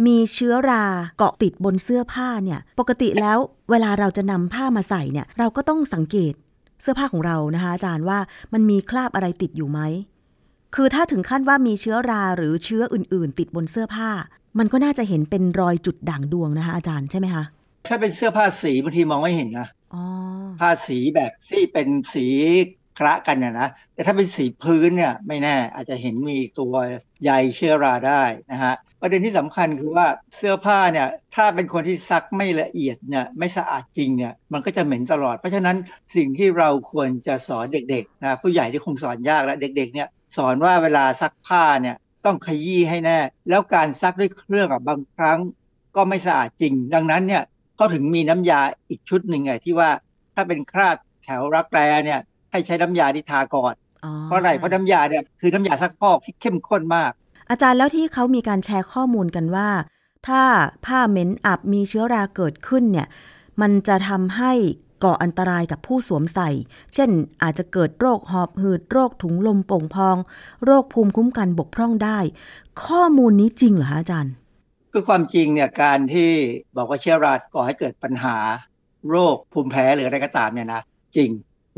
[0.07, 0.85] มีเชื้อรา
[1.19, 3.39] เกาะติดบนเสื้อผ้าเนี่ย ปกติแล้ว
[3.71, 6.35] เวลาเราจะนำผ้ามาใส่เนี่ย เราก็ต้องสังเกต
[6.83, 8.19] เสื้อผ้าของเรานะคะอาจารย์ว่า
[8.53, 9.81] มันมีคราบอะไรติดอยู่ไหม
[10.75, 14.11] คือถ้าถึงขั้นว่ามีเชื้อราหรือเชื้ออื่น ๆ ติดบนเสื้อผ้า
[14.59, 17.45] มันก็น่าจะเห็นเป็นรอยจุดด่างดวงนะคะอาจารย์ใช่ไหมคะ
[17.89, 20.05] ถ้าเป็นเสื้อผ้าสีบางทีมองไม่เห็นนะอ๋อ
[20.61, 22.27] ผ้าสีแบบที่เป็นสี
[22.99, 26.75] คละกันเนี่ยนะแต่ถ้าเป็นสีพื้นเนี่ยไม่แน่อาจจะเห็นมีตัว
[27.23, 28.23] ใยเชื้อราได้
[28.53, 35.77] นะฮะประเด็นที่สำคัญคือว่าเสื้อผ้าเนี่ยถ้าเป็นคนที่ซักไม่ละเอียดเนี่ยไม่สะอาดจริงเนี่ยมันก็จะเหม็นตลอด เพราะฉะนั้น
[36.17, 43.19] สิ่งที่เราควรจะสอนเด็กๆนะผู้ใหญ่ที่คงสอนยากแล้วเด็กๆเนี่ยสอนว่าเวลาซักผ้าเนี่ยต้องขยี้ให้แน่
[43.49, 45.39] แล้วการซักด้วยเครื่องอะบางครั้ง
[45.97, 47.43] ก็ไม่สะอาดจริง ดังนั้นเนี่ย
[47.77, 49.91] เขาถึงมีน้ำยาอีกชุดหนึ่งไงที่ว่า
[50.35, 52.21] ถ้าเป็นคราบแถวรักแร้เนี่ย
[52.51, 53.75] ให้ใช้น้ำยาที่ทาก่อน
[54.05, 57.13] อ๋อเพราะอะไรเพราะน้ำยาเนี่ยคือน้ำยาซักฟอกที่เข้มข้นมาก
[57.51, 59.71] อาจารย์แล้วที่เขามีการแชร์ข้อมูลกันว่า
[60.27, 60.43] ถ้า
[60.85, 63.09] ผ้าเหม็นอับมีเชื้อราเกิดขึ้นเนี่ย
[63.61, 64.53] มันจะทำให้
[65.05, 66.49] ก่ออันตรายกับผู้สวมใส่
[66.95, 67.11] เช่น
[67.43, 70.17] อาจจะเกิดโรคหอบหืด โรคถุงลมโป่งพอง
[70.65, 72.19] โรคภูมิคุ้มกันบกพร่องได้
[72.85, 74.33] ข้อมูลนี้จริงเหรอคะอาจารย์
[74.93, 76.31] คือความจริงเนี่ยการที่
[76.77, 78.37] บอกว่าเชื้อราก่อให้เกิดปัญหา
[79.11, 80.81] โรคภูมิแพ้หรืออะไรก็ตามเนี่ยนะ
[81.17, 81.31] จริง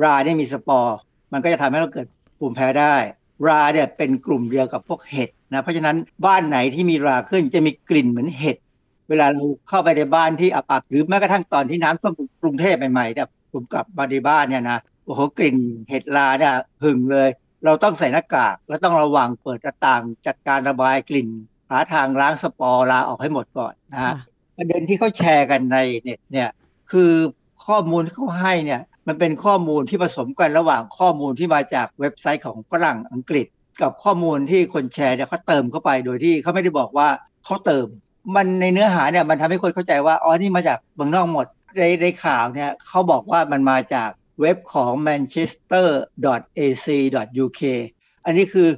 [0.04, 0.96] ราเนี่ยมีสปอร์
[1.32, 2.06] มันก็จะทำให้เราเกิด
[2.38, 2.94] ภูมิแพ้ได้
[3.48, 5.96] ราเนี่ยเป็นกลุ่มเดียวกับพวกเห็ดนะเพราะฉะนั้น
[6.26, 8.56] บ้านไหนที่มีราขึ้นจะมีกลิ่นเหมือนเห็ด
[9.08, 15.56] เวลาเราเข้าไปในบ้านที่อับๆหรือแม้กระทั่งตอนที่น้ำท่วมกรุงเทพใหม่ๆเนี่ยผมกลับมาในบ้านเนี่ยนะโอ้โหกลิ่น
[15.88, 17.28] เห็ดราเนี่ยหึ่งเลย
[17.64, 21.28] เราต้องใส่หน้ากากแล้วต้องระวังเปิดหน้าต่างจัดการระบายกลิ่น
[21.70, 24.14] หาทางล้างสปอร์ราออกให้หมดก่อนนะฮะค่ะ
[24.56, 26.50] ประเด็นที่เขาแชร์กันในเน็ตเนี่ย
[26.90, 27.12] คือ
[27.66, 33.46] ข้อมูลที่เขาให้เนี่ย มันเป็นข้อมูลที่ผสมกันระหว่างข้อมูลที่มาจากเว็บไซต์ของฝรั่งอังกฤษ
[33.82, 37.08] กับข้อมูลที่คนแชร์เนี่ยเขาเติมเข้าไปโดยที่เขาไม่ได้บอกว่า
[37.44, 37.86] เขาเติม
[38.34, 41.46] มันในเนื้อหาเนี่ยมันทำให้คนเข้าใจว่าอ๋อนี่มาจากเมืองนอกหมด
[41.78, 47.62] ในในข่าวเนี่ยเขาบอกว่ามันมาจากเว็บของ manchester.ac.uk
[48.24, 48.68] อันนี้คือ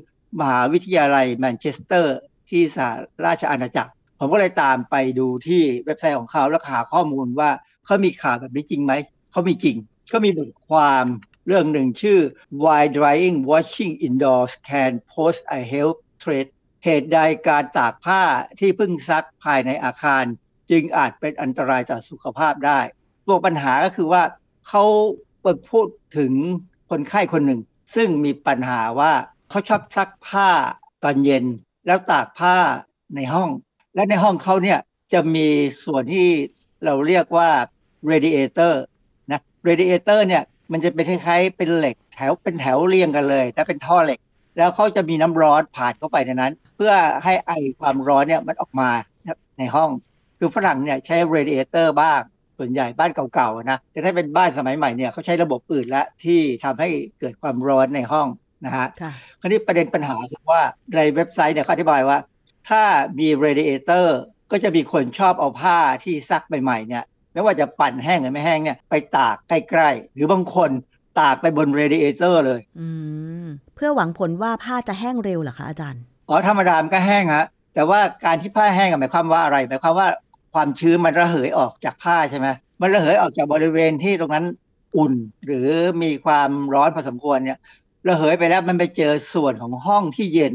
[0.41, 2.17] มหาวิทยาลัยแมนเชสเตอร์
[2.49, 2.91] ที่สห
[3.27, 7.51] ราชอาณาจักร ผมก็เลยตามไปดูที่เว็บไซต์ของเขาแล้วหาข้อมูลว่า
[7.85, 8.93] เขามีข่าวแบบนี้จริงไหม
[9.31, 9.77] เขามีจริง
[10.09, 11.05] เขามีบทความ
[11.47, 12.21] เรื่องหนึ่งชื่อ
[12.65, 16.47] Why Drying Washing Indoors Can Pose a Health Threat
[16.85, 18.23] เหตุใดการตากผ้า
[18.59, 20.25] ที่เพิ่งซักภายในอาคาร
[20.71, 22.81] จึงอาจเป็นอันตรายต่อสุขภาพได้
[23.27, 24.23] ตัวปัญหาก็คือว่า
[24.69, 24.85] เขา
[25.41, 25.87] เปิดพูด
[26.19, 26.33] ถึง
[26.91, 27.61] คนไข้คนหนึ่ง
[27.95, 29.13] ซึ่งมีปัญหาว่า
[29.51, 30.51] เขาชอบซักผ้า
[31.03, 31.45] ตอนเย็น
[31.87, 32.57] แล้วตากผ้า
[33.15, 33.51] ในห้อง
[33.95, 34.79] และในห้องเขาเนี่ย
[35.13, 35.49] จะมี
[35.85, 36.29] ส่วนที่
[36.85, 37.51] เราเรียกว่า
[38.11, 38.75] radiator
[39.63, 40.43] นะ radiator เนี่ย
[40.73, 44.19] มันจะเป็นคล้ายๆเป็นเหล็กแถวเป็นแถวเรียงกันเลยและเป็นท่อเหล็ก
[44.59, 46.93] แล้วเขาจะมีน้ำร้อนผ่านเข้าไปในนั้น เพื่อ
[47.25, 47.51] ให้ไอ
[47.81, 48.91] ความร้อนเนี่ยมันออกมา
[49.59, 49.91] ในห้อง
[50.39, 52.21] คือฝรั่งเนี่ยใช้ radiator บ้าง
[52.59, 56.89] ส่วนใหญ่บ้านเก่าๆนะแต่ถ้าเป็นบ้านสมัยใหม่เนี่ยเขาใช้ระบบอื่นแล้วที่ทำให้
[57.21, 58.29] เกิดความร้อนในห้อง
[58.65, 60.63] นะฮะค่ะคราวนี้ประเด็นปัญหาคือว่า
[60.97, 62.19] ในเว็บไซต์เนี่ยเขาอธิบายว่า
[62.69, 62.83] ถ้า
[63.19, 64.07] มี radiator
[64.51, 70.71] ก็จะมีคนชอบเอาผ้าที่ซักใหม่ๆเนี่ย ไม่ว่าจะปั่นแห้งหรือไม่แห้งเนี่ยไปตากใกล้ๆ หรือบางคน
[71.21, 72.89] ตากไปบน radiator เลย อื
[73.45, 80.09] ม เพื่อหวังผลว่าผ้าจะแห้งเร็วเหรอคะอาจารย์ อ๋อธรรมดามันก็แห้งฮะ แต่ว่าการที่ผ้าแห้งอะหมายความว่าอะไร หมายความว่า
[80.55, 82.49] ความชื้นมันระเหยออกจากผ้าใช่ไหม
[82.81, 84.47] มันระเหยออกจากบริเวณที่ตรงนั้น
[84.97, 85.15] อุ่น
[85.47, 85.69] หรือ
[86.03, 87.59] มีความร้อนพอสมควรเนี่ย
[88.09, 90.55] ระเหยไปแล้วมันไปเจอส่วนของห้องที่เย็น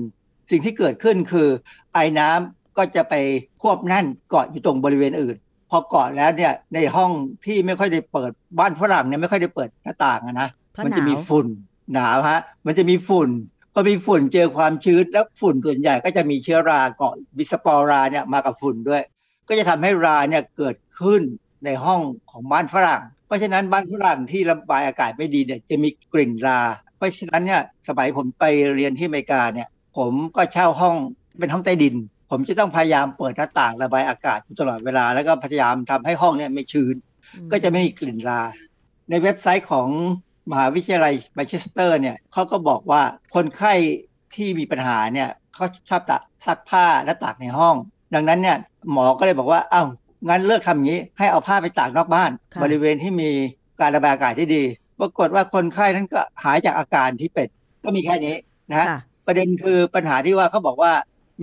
[0.51, 1.49] สิ่งที่เกิดขึ้นคือ
[1.93, 3.13] ไอ้น้ำก็จะไป
[3.61, 5.35] ควบแน่นเกาะอยู่ตรงบริเวณอื่น
[5.69, 7.11] พอเกาะแล้วเนี่ยในห้อง
[7.45, 11.47] ที่ไม่ค่อยได้เปิดบ้านฝรั่งเนี่ยไม่ค่อยได้เปิดหน้าต่างอะนะเพราะมัจะมีหนาวฝุ่น
[11.93, 13.29] หนาวฮะมันจะมีฝุ่น
[13.73, 19.03] พอมีฝุ่นเจอความชื้นแล้วฝุ่นส่วนใหญ่ก็จะมีเชื้อราเกาะบิสปอราเนี่ยมากับฝุ่นด้วย
[19.47, 21.21] ก็จะทำให้ราเนี่ยเกิดขึ้น
[21.65, 22.01] ในห้อง
[22.31, 26.61] ของบ้านฝรั่ง เพราะฉะนั้นบ้านฝรั่งที่ระบายอากาศไม่ดีเนี่ยจะมีกลิ่นรา
[26.97, 28.45] เพราะฉะนั้นเนี่ยสมัยผมไป
[28.75, 30.95] เรียนที่อเมริกาเนี่ยผมก็เช่าห้อง
[31.39, 31.95] เป็นห้องใต้ดิน
[32.29, 36.95] ผมจะต้องพยายามเปิดหน้าต่างระบายอากาศอยู่ตลอดเวลา แล้วก็พยายามทำให้ห้องเนี่ยไม่ชื้น
[37.51, 38.41] ก็จะไม่มีกลิ่นรา
[39.09, 39.87] ในเว็บไซต์ของ
[40.51, 43.01] มหาวิทยาลัยแมนเชสเตอร์เนี่ยเขาก็บอกว่า
[43.35, 43.73] คนไข้
[44.35, 47.75] ที่มีปัญหาเนี่ยเขาชอบตากซักผ้าและตากในห้อง
[48.13, 48.57] ดังนั้นเนี่ย
[48.91, 49.87] หมอก็เลยบอกว่าอ้าว
[50.27, 53.29] งั้นเลิกทำอย่างนี้ ให้เอาผ้าไปตากนอกบ้านค่ะบริเวณที่มี
[53.79, 54.63] การระบายอากาศที่ดี
[54.99, 57.47] ปรากฏว่าคนไข้นั้นก็หายจากอาการที่เป็น
[57.83, 58.35] ก็มีแค่นี้
[58.69, 60.91] นะฮะค่ะประเด็นคือปัญหาที่ว่าเขาบอกว่า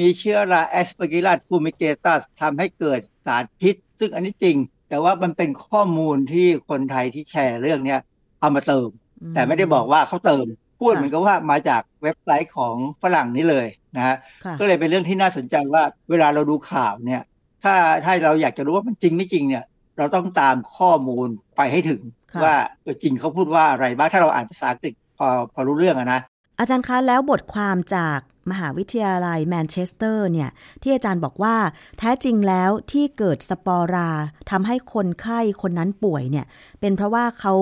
[0.01, 4.57] มีเชื้อรา Aspergillus fumigatus ทำให้เกิดสารพิษ ซึ่งอันนี้จริง
[4.89, 8.01] แต่ว่ามันเป็นข้อมูลที่คนไทยที่แชร์เรื่องเนี้ย
[8.41, 8.89] เอามาเติม
[9.35, 10.47] แต่ไม่ได้บอกว่าเขาเติม
[10.81, 13.67] พูดเหมือนกับว่ามาจากเว็บไซต์ของฝรั่งนี่เลย
[13.97, 17.23] นะฮะค่ะก็เลยเป็นเรื่องที่น่าสนใจว่าเวลาเราดูข่าวเนี่ย
[17.65, 17.75] ถ้า
[18.05, 19.65] ถ้าเราอยากจะรู้ว่ามันจริงไม่จริงเนี่ย
[19.99, 22.55] เราต้องตามข้อมูลไปให้ถึงค่ะว่า
[23.03, 26.21] จริงเขาพูดว่าอะไรบ้างถ้าเราอ่านภาษาอังกฤษพอพอรู้เรื่องอะนะ
[26.59, 28.21] อาจารย์คะแล้วบทความจาก
[28.51, 30.51] มหาวิทยาลัยแมนเชสเตอร์เนี่ย
[30.83, 31.57] ที่อาจารย์บอกว่า
[31.99, 34.11] แท้จริงแล้วที่เกิดสปอร์รา
[34.51, 36.47] ทำให้คนไข้คนนั้นป่วยเนี่ย
[36.81, 37.55] เป็นเพราะว่าเขา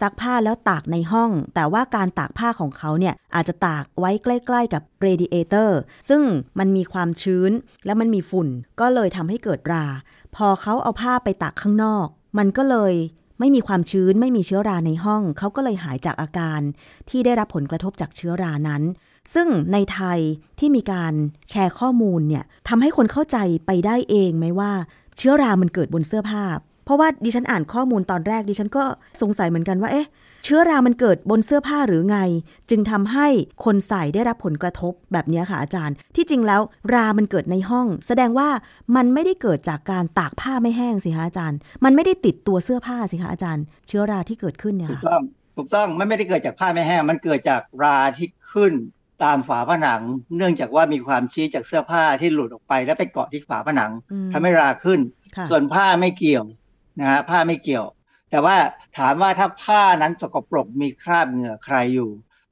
[0.00, 6.22] ซักผ้าแล้วตากในห้อง แต่ว่าการตากผ้าของเขาเนี่ยอาจจะตากไว้ใกล้ ๆ กับ radiator ซึ่ง
[6.58, 7.50] มันมีความชื้น
[7.84, 8.48] และมันมีฝุ่น
[8.80, 9.86] ก็เลยทำให้เกิดรา
[10.36, 12.06] พอเขาเอาผ้าไปตากข้างนอก
[12.38, 12.94] มันก็เลย
[13.40, 16.60] ไม่มีความชื้นไม่มีเชื้อราในห้อง เขาก็เลยหายจากอาการ
[17.10, 18.82] ที่ได้รับผลกระทบจากเชื้อรานั้น
[19.34, 20.18] ซึ่งในไทย
[20.58, 21.12] ที่มีการ
[21.50, 24.72] แชร์ข้อมูลเนี่ยทำให้คนเข้าใจไปได้เองไหมว่า
[25.18, 26.44] เชื้อรามันเกิดบนเสื้อผ้า
[26.84, 28.84] เพราะว่าดิฉันอ่านข้อมูลตอนแรกดิฉันก็
[29.20, 30.06] สงสัยเหมือนกันว่าเอ๊ะ
[30.44, 32.18] เชื้อรามันเกิดบนเสื้อผ้าหรือไง
[32.70, 33.26] จึงทำให้
[33.64, 36.60] คนใส่ได้รับผลกระทบแบบนี้ค่ะอาจารย์ ที่จริงแล้ว
[36.94, 38.48] รามันเกิดในห้อง แสดงว่า
[38.96, 45.22] มันไม่ได้เกิดจากการตากผ้าไม่แห้งสิคะอาจารย์ มันไม่ได้ติดตัวเสื้อผ้าสิคะอาจารย์ เชื้อราที่เกิดขึ้นเนี่ยถูกต้อง
[45.56, 48.72] ถูกต้องมันไม่ได้เกิดจากผ้าไม่แห้ง มันเกิดจากราที่ขึ้น
[49.24, 50.02] ตามฝาผนัง
[50.36, 55.00] เนื่องจากว่ามีความชื้นจากเสื้อผ้าที่หลุดออกไป แล้วไปเกาะที่ฝาผนังอืมทำให้ราขึ้น
[55.36, 56.44] ค่ะส่วนผ้าไม่เกี่ยว
[57.00, 57.86] นะฮะผ้าไม่เกี่ยว
[58.30, 58.56] แต่ว่า
[58.98, 62.10] ถามว่าถ้าผ้านั้นสกปรกมีคราบเหงื่อใครอยู่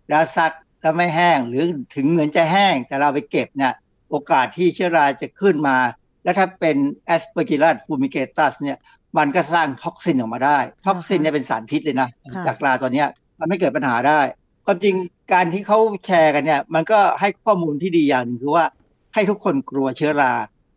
[0.09, 3.73] แล้วซักแล้วไม่แห้งหรือถึงเหมือนจะแห้งแต่เราไปเก็บเนี่ย
[4.11, 5.77] โอกาสที่เชื้อราจะขึ้นมา
[6.25, 6.77] แล้วถ้าเป็น
[7.15, 8.79] Aspergillus fumigatus เนี่ย
[9.19, 13.09] มันก็สร้าง toxin ออกมาได้ toxin เนี่ยเป็นสารพิษเลยนะค่ะจากราตัวเนี้ย
[13.39, 14.21] มันไม่เกิดปัญหาได้
[14.65, 14.95] ความจริง
[15.33, 18.65] การที่เขาแชร์กันเนี่ย มันก็ให้ข้อมูลที่ดีอย่างหนึ่งคือว่า
[19.15, 20.33] ให้ทุกคนกลัวเชื้อรา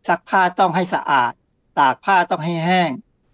[0.08, 1.32] ซักผ้าต้องให้สะอาด
[1.78, 2.90] ตากผ้าต้องให้แห้ง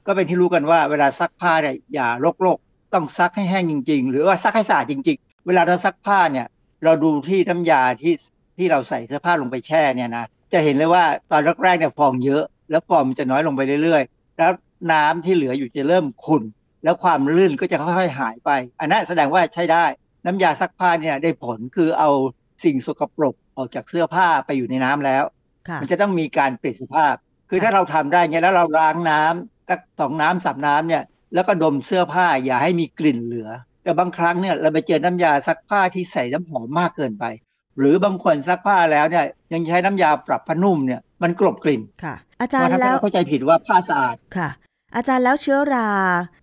[0.06, 2.08] ก็เป็นที่รู้กันว่าเวลาซักผ้าเนี่ยอย่า
[2.40, 6.46] โรคๆต้องซักให้แห้งจริง ๆ หรือว่าซักให้สะอาดจริง ๆ เวลาเราซักผ้าเนี่ย
[6.84, 8.14] เราดูที่น้ำยาที่
[8.56, 14.50] ที่เราใส่เสื้อผ้าลงไปแช่เนี่ยนะจะเห็นเลยว่าตอนแรกๆเนี่ยฟองเยอะ แล้วฟองมันจะน้อยลงไปเรื่อยๆ แล้ว
[14.92, 16.42] น้ำที่เหลืออยู่จะเริ่มขุ่น
[16.84, 18.50] แล้วความลื่นก็จะค่อยๆหายไป
[18.80, 19.84] อันนั้นแสดงว่าใช้ได้
[20.26, 22.10] น้ำยาซักผ้าเนี่ยได้ผลคือเอา
[22.64, 25.24] สิ่งสกปรกออกจากเสื้อผ้าไปอยู่ในน้ำแล้ว
[25.68, 27.14] ค่ะมันจะต้องมีการเปลี่ยนสภาพ
[27.50, 31.02] คือถ้าเราทำได้เงี้ยแล้วเราล้างน้ำสักสองน้ำสามน้ำเนี่ย
[31.34, 33.48] แล้วก็ดมเสื้อผ้าอย่าให้มีกลิ่นเหลือ
[33.82, 37.24] แต่บางครั้งเนี่ยเราไปเจอน้ำยาซักผ้าที่ใส่น้ำหอมมากเกินไป
[37.78, 44.48] หรือบางคนซักผ้าแล้วเนี่ยยังใช้น้ำยาปรับผ้านุ่มเนี่ยมันกลบกลิ่นค่ะ อาจารย์ทำให้แล้วเราเข้าใจผิดว่าผ้าสะอาดค่ะ
[44.96, 45.88] อาจารย์แล้วเชื้อรา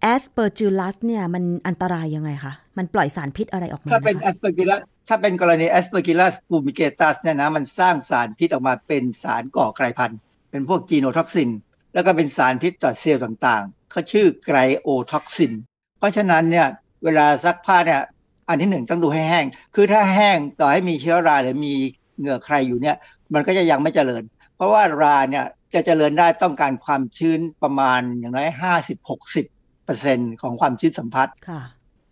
[0.02, 10.20] Aspergillus เนี่ยมันอันตรายยังไงคะ มันปล่อยสารพิษอะไรออกมาถ้าเป็นไหมแอคะ Aspergillus ถ้าเป็นกรณี Aspergillus fumigatus เนี่ยนะมันสร้างสารพิษออกมาเป็นสารก่อกลายพันธุ์
[10.52, 11.50] เป็นพวก genotoxin
[11.94, 15.54] แล้วก็เป็นสารพิษต่อเซลล์ต่างๆเขาชื่อ gliotoxin
[16.00, 16.68] เพราะฉะนั้นเนี่ย
[17.04, 18.02] เวลาซักผ้าเนี่ย
[18.48, 19.46] อันที่หนึ่งต้องดูให้แห้ง
[19.76, 21.74] คือถ้าแห้งต่อให้มีเชื้อราหรือมี
[22.18, 22.96] เหงื่อใครอยู่เนี่ย
[23.34, 24.24] มันก็จะยังไม่เจริญ
[24.56, 29.46] เพราะว่าราเนี่ยจะเจริญได้ต้องการความชื้นประมาณอย่างน้อยห้าสิบหกสิบ
[29.86, 31.62] เปอร์เซ็นต์ของความชื้นสัมพัทธ์ค่ะ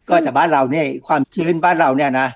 [0.09, 2.27] ก็แต่บ้านเราเนี่ยความชื้นบ้านเราเนี่ยนะ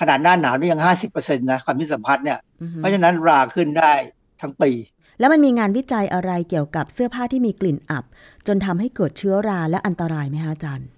[0.00, 3.92] ขนาดหน้าหนาวนี่ยังห้าสิบเปอร์เซ็นต์นะความชื้นสัมพัทธ์เนี่ยอือฮึเพราะฉะนั้นราขึ้นได้
[4.40, 4.70] ทั้งปี
[5.20, 8.04] แล้วมันมีงานวิจัยอะไรเกี่ยวกับเสื้อผ้าที่มีกลิ่นอับ
[8.46, 10.88] จนทำให้เกิดเชื้อราและอันตรายไหมคะอาจารย์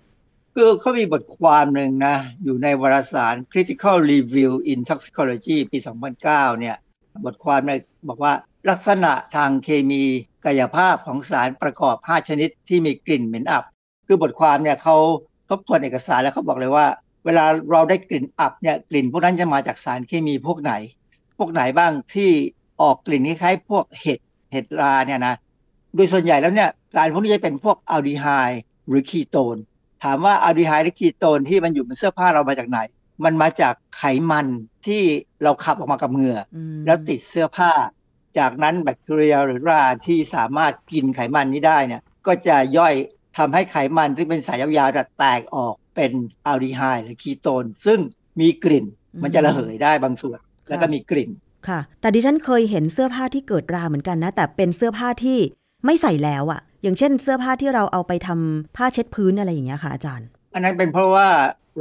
[0.55, 5.79] คือเขามีบทความหนึ่งนะ อยู่ในวารสาร Critical Review in Toxicology ปี
[6.19, 6.77] 2009 เนี่ย
[7.25, 8.33] บทความเนี่ยบอกว่า
[8.71, 10.03] ลักษณะทางเคมี
[10.45, 13.65] กายภาพของสารประกอบ 5 ชนิดที่มีกลิ่นเหม็นอับ
[14.07, 14.97] คือบทความเนี่ยเขา
[15.51, 16.87] ทบทวนเอกสารแล้วเขาบอกเลยว่า
[17.25, 20.73] เวลาเราได้กลิ่นอับเนี่ยกลิ่นพวกนั้นจะมาจากสารเคมีพวกไหน
[21.39, 22.31] พวกไหนบ้างที่
[22.83, 24.19] ออกกลิ่นคล้ายๆพวกเห็ด
[24.53, 25.35] เห็ดราเนี่ยนะ
[25.95, 29.57] โดยส่วนใหญ่แล้วเนี่ยสารพวกนี้จะเป็นพวกอัลดีไฮด์หรือคีโตน
[30.05, 32.79] ถามว่าอัลดีไฮด์หรือคีโตนที่มันอยู่บนเสื้อผ้าเรามาจากไหน
[33.25, 34.47] มันมาจากไขมัน
[34.87, 35.03] ที่
[35.43, 37.73] เราขับออกมากับเหงื่ออมแล้วติดเสื้อผ้า
[38.39, 42.95] จากนั้นแบคทีเรียหรือราที่สามารถกินไขมันนี้ได้เนี่ยก็จะย่อย
[43.39, 46.13] ทำให้ไขมันที่เป็นสายยาวๆน่ะแตกออกเป็น
[46.47, 47.99] อัลดีไฮด์หรือคีโตน ซึ่ง
[48.41, 48.85] มีกลิ่น
[49.23, 51.31] มันจะระเหยได้บางส่วน แล้วก็มีกลิ่น
[51.69, 55.39] ค่ะ แต่ดิฉันเคยเห็นเสื้อผ้าที่เกิดราเหมือนกันนะ แต่เป็นเสื้อผ้าที่
[55.87, 61.29] ไม่ใส่แล้วอะอย่างเช่นเสื้อผ้าที่เราเอาไปทำผ้าเช็ดพื้นอะไรอย่างเงี้ยค่ะอาจารย์ อันนั้นเป็นเพราะว่า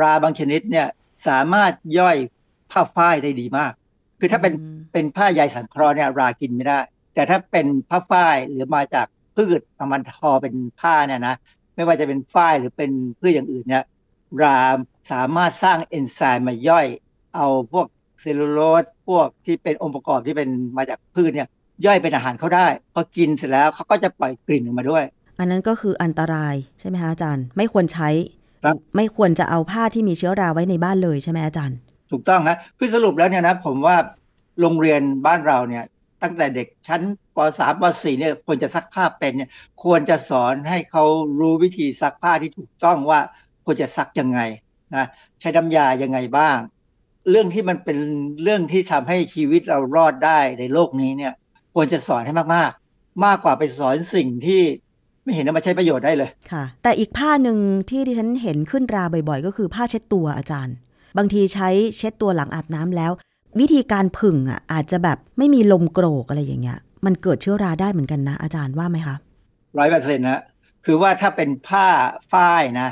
[0.02, 0.88] ราบางชนิดเนี่ย
[1.28, 2.18] สามารถย่อย
[2.72, 3.72] ผ้าฝ้ายได้ดีมาก
[4.20, 6.80] คือถ้าเป็นอืมเป็นผ้าใยสังเคราะห์เนี่ยรากินไม่ได้
[7.14, 11.36] แต่ถ้าเป็นผ้าฝ้ายหรือมาจาก พืชเอามันทอเป็นผ้าเนี่ยนะ
[11.76, 13.84] ไม่ว่าจะเป็นฝ้ายหรือเป็นพืชอย่างอื่นเนี่ย
[14.42, 14.58] รา
[15.12, 16.88] สามารถสร้างเอนไซม์มาย่อย
[17.36, 17.88] เอาพวก
[18.22, 21.48] เซลลูโลสพวกที่เป็นองค์ประกอบที่เป็นมาจากพืชเนี่ย
[21.86, 25.04] ย่อยเป็นอาหารเขาได้ พอกินเสร็จแล้วเขาก็จะปล่อยกลิ่นออกมาด้วย
[25.40, 28.10] อันนั้นก็คืออันตรายใช่ไหมคะอาจารย์ ไม่ควรใช้
[28.64, 31.78] ครับไม่ควรจะเอาผ้าที่มีเชื้อราไว้ในบ้านเลยใช่ไหมอาจารย์
[32.12, 33.96] ถูกต้องนะคือสรุปแล้วเนี่ยนะผมว่า
[34.62, 35.84] โรงเรียนบ้านเราเนี่ย
[36.24, 37.02] ตั้งแต่เด็กชั้น
[37.36, 39.50] ป .3 ป .4 เนี่ยควรจะซักผ้าเป็นเนี่ย
[39.84, 41.04] ควรจะสอนให้เขา
[41.40, 43.20] รู้วิธีซักผ้าที่ถูกต้องว่า
[43.66, 44.40] ควรจะซักยังไง
[44.96, 45.06] นะ
[45.40, 46.58] ใช้น้ำยายังไงบ้าง
[47.30, 47.98] เรื่องที่มันเป็น
[48.44, 51.34] เรื่องที่ทำให้ชีวิตเรารอดได้ในโลกนี้เนี่ย
[51.74, 54.62] ควรจะสอนให้มากๆ มากกว่าไปสอนสิ่งที่
[55.24, 57.58] ไม่เห็นเอามาใช้ประโยชน์ได้เลยค่ะ แต่อีกผ้าหนึ่ง
[57.90, 60.76] ที่ดิฉันเห็นขึ้นราบ่อยๆ ก็คือผ้าเช็ดตัวอาจารย์
[61.18, 63.12] บางทีใช้เช็ดตัวหลังอาบน้ำแล้ว
[63.60, 69.16] วิธีการผึ่งอะอาจจะแบบไม่มีลมโกรกอะไรอย่างเงี้ย มันเกิดเชื้อราได้เหมือนกันนะ อาจารย์ว่าไหมคะ
[69.78, 70.42] ร้อยเปอร์เซ็นต์นะ
[70.86, 71.88] คือว่าถ้าเป็นผ้า
[72.32, 72.90] ฝ้ายนะ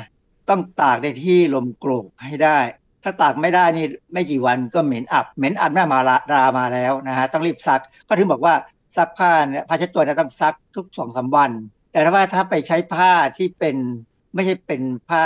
[0.48, 2.58] ต้องตากในที่ลมโกรกให้ได้
[3.02, 8.54] ถ้าตากไม่ได้นี่ไม่กี่วันก็เหม็นอับเหม็นอับหน้ามาละรามาแล้วนะฮะต้องรีบซักก็ถึงบอกว่า
[8.96, 11.50] ซักผ้าเนี่ยผ้าเช็ดตัวเนี่ยต้องซักทุกสองสามวัน
[11.92, 13.76] แต่ถ้าว่าถ้าไปใช้ผ้าที่เป็น
[14.34, 15.24] ไม่ใช่เป็นผ้า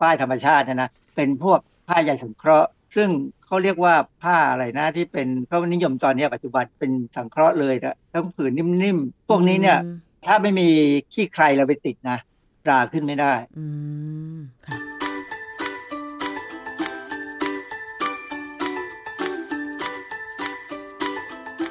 [0.00, 3.08] ฝ้ายธรรมชาตินยนะเป็นพวกผ้าใยสังเคราะห์ ซึ่ง
[3.54, 9.96] เขาเรียกว่าผ้าอะไรนะที่เป็นเขานิยมตอนนี้ปัจจุบันเป็นสังเคราะห์เลยนะต้องผืนนิ่มๆ พวกนี้เนี่ยอืม
[10.26, 10.68] ถ้าไม่มี
[11.12, 12.18] ขี้ใครเราไปติดนะ
[12.68, 13.64] ราขึ้นไม่ได้อื
[14.36, 14.76] มค่ะ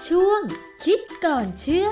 [0.07, 0.41] ช่วง
[0.85, 1.89] คิดก่อนเชื่อ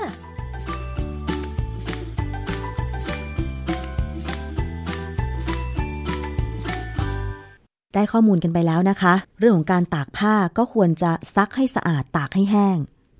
[7.94, 12.78] ได้ข้อมูลกันไปแล้วนะคะ เรื่องของการตากผ้าก็ควรจะซักให้สะอาดตากให้แห้ง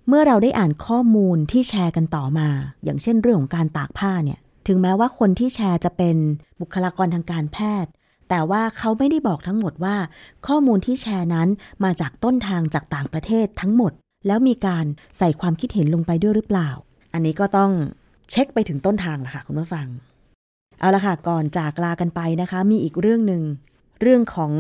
[0.08, 2.48] เมื่อเราได้อ่านข้อมูลที่แชร์กันต่อมา
[2.84, 6.16] อย่างเช่นเรื่องของการตากผ้าเนี่ย ถึงแม้ว่าคนที่แชร์จะเป็น
[6.60, 7.90] บุคลากรทางการแพทย์
[8.28, 9.96] แต่ว่าเขาไม่ได้บอกทั้งหมดว่า
[10.46, 11.48] ข้อมูลที่แชร์นั้น
[11.84, 13.92] มาจากต้นทางจากต่างประเทศทั้งหมด
[14.26, 14.84] แล้วมีการ
[15.18, 16.70] ใส่ความคิดเห็นลงไปด้วยหรือเปล่า
[17.12, 17.70] อันนี้ก็ต้อง
[18.30, 19.86] เช็คไปถึงต้นทางล่ะค่ะคุณผู้ฟัง
[20.80, 23.42] เอาละค่ะก่อนจากลากันไปนะคะ มีอีกเรื่องหนึ่ง
[24.04, 24.52] เรื่องของ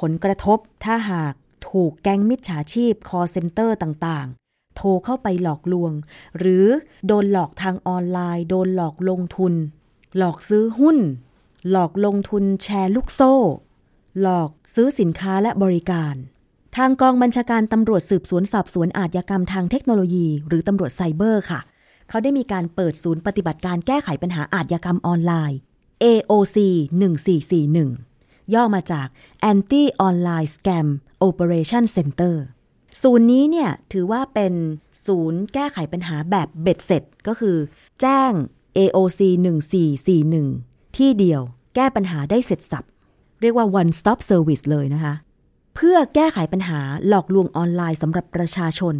[0.00, 1.34] ผลกระทบถ้าหาก
[1.70, 5.92] ถูกแก๊งมิจฉาชีพ call center ต่างๆ โทรเข้าไปหลอกลวง
[6.38, 6.66] หรือ
[7.06, 9.54] โดนหลอกทางออนไลน์ โดนหลอกลงทุน
[10.16, 10.98] หลอกซื้อหุ้น
[11.70, 13.34] หลอกลงทุนแชร์ลูกโซ่
[14.20, 16.14] หลอกซื้อสินค้าและบริการ
[16.76, 21.60] ทางกองบัญชาการตำรวจสืบสวนสอบสวนอาชญากรรมทางเทคโนโลยี หรือตำรวจไซเบอร์ค่ะ
[22.08, 25.58] เขาได้มีการเปิดศูนย์ปฏิบัติการแก้ไขปัญหาอาชญากรรมออนไลน์
[26.04, 26.56] AOC
[26.98, 28.07] 1441
[28.54, 29.06] ย่อมาจาก
[29.50, 30.86] Anti Online Scam
[31.28, 32.34] Operation Center
[33.02, 34.54] ศูนย์นี้เนี่ยถือว่าเป็น
[35.06, 37.56] ศูนย์แก้ไขปัญหาแบบเบ็ดเสร็จก็คือ
[38.00, 38.32] แจ้ง
[38.78, 39.20] AOC
[40.08, 41.40] 1441 ที่เดียว
[41.74, 42.84] แก้ปัญหาได้เสร็จสับ
[43.40, 45.14] เรียกว่า one stop service เลยนะคะ
[45.74, 48.94] เพื่อแก้ไขปัญหาหลอกลวงออนไลน์สำหรับประชาชน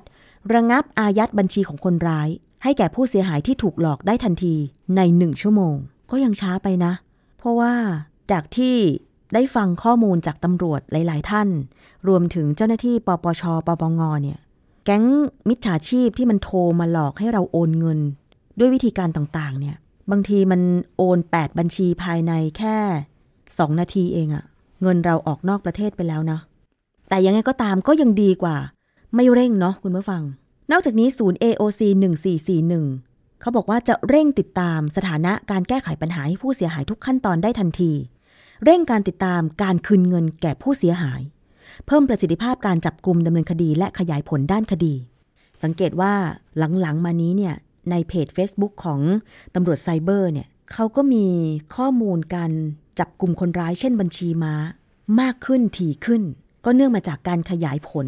[0.55, 2.29] ระงับอายัดบัญชีของคนร้าย
[2.63, 4.55] ให้แก่ผู้เสียหายที่ถูกหลอกได้ทันที
[4.97, 5.75] ในหนึ่งชั่วโมง
[6.11, 6.93] ก็ยังช้าไปนะ
[7.39, 7.75] เพราะว่า
[8.33, 8.77] จากที่
[9.35, 11.49] ได้ฟังข้อมูลจากตำรวจหลาย ๆ ท่าน
[12.09, 14.39] รวมถึงเจ้าหน้าที่ปปช ปปง เนี่ย
[14.85, 15.05] แก๊ง
[15.49, 17.99] มิจฉาชีพที่มันโทรมาหลอกให้เราโอนเงิน
[18.59, 19.77] ด้วยวิธีการต่าง ๆ เนี่ย
[20.11, 20.61] บางทีมัน
[20.97, 22.77] โอน 8 บัญชีภายในแค่
[23.31, 24.45] 2 นาทีเองอะ
[24.83, 26.39] เงินเราออกนอกประเทศไปแล้วนะ
[27.09, 28.57] แต่ยังไงก็ตามก็ยังดีกว่า
[29.15, 30.23] ไม่เร่งเนาะคุณผู้ฟัง
[30.73, 31.81] นอกจากนี้ศูนย์ AOC
[32.61, 37.93] 1441 เขาบอกว่าจะเร่งติดตามสถานะการแก้ไขปัญหาให้ผู้เสียหายทุกขั้นตอนได้ทันที
[38.65, 41.21] เร่งการติดตามการคืนเงินแก่ผู้เสียหาย
[41.87, 44.95] เพิ่มประสิทธิภาพการจับกลุ่มดำเนินคดีและขยายผลด้านคดี
[45.63, 46.15] สังเกตว่า
[46.81, 47.55] หลังๆ มานี้เนี่ย
[47.91, 49.01] ในเพจ Facebook ของ
[49.55, 51.27] ตำรวจไซเบอร์เนี่ยเขาก็มี
[51.77, 52.51] ข้อมูลการ
[53.01, 54.55] จับกลุ่มคนร้ายเช่นบัญชีม้า
[55.21, 56.23] มากขึ้นถี่ขึ้น
[56.65, 58.07] ก็เนื่องมาจากการขยายผล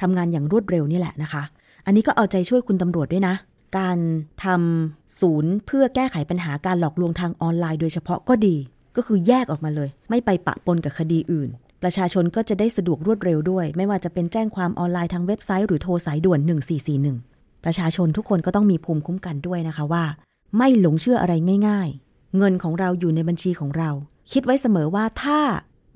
[0.00, 1.42] ทำงานอย่างรวดเร็วนี่แหละนะคะ
[1.86, 3.34] อันนี้ก็เอาใจช่วยคุณตำรวจด้วยนะ
[3.78, 3.98] การ
[4.44, 8.56] ทำศูนย์เพื่อแก้ไขปัญหาการหลอกลวงทางออนไลน์โดยเฉพาะก็ดี
[8.96, 11.48] ก็คือแยกออกมาเลย ไม่ไปปะปนกับคดีอื่น
[11.82, 16.40] ประชาชนก็จะได้สะดวกรวดเร็วด้วย ไม่ว่าจะเป็นแจ้งความออนไลน์ทางเว็บไซต์หรือโทรสายด่วน
[17.02, 20.04] 1441 ประชาชนทุกคนก็ต้องมีภูมิคุ้มกันด้วยนะคะว่า
[20.56, 21.34] ไม่หลงเชื่ออะไร
[21.68, 23.90] ง่าย ๆ เงินของเราอยู่ในบัญชีของเรา
[24.32, 25.40] คิดไว้เสมอว่าถ้า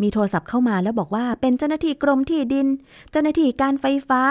[0.03, 2.67] มีโทรศัพท์เข้ามาแล้วบอกว่าเป็นเจ้าหน้าที่กรมที่ดิน
[3.11, 4.23] เจ้าหน้าที่การไฟฟ้า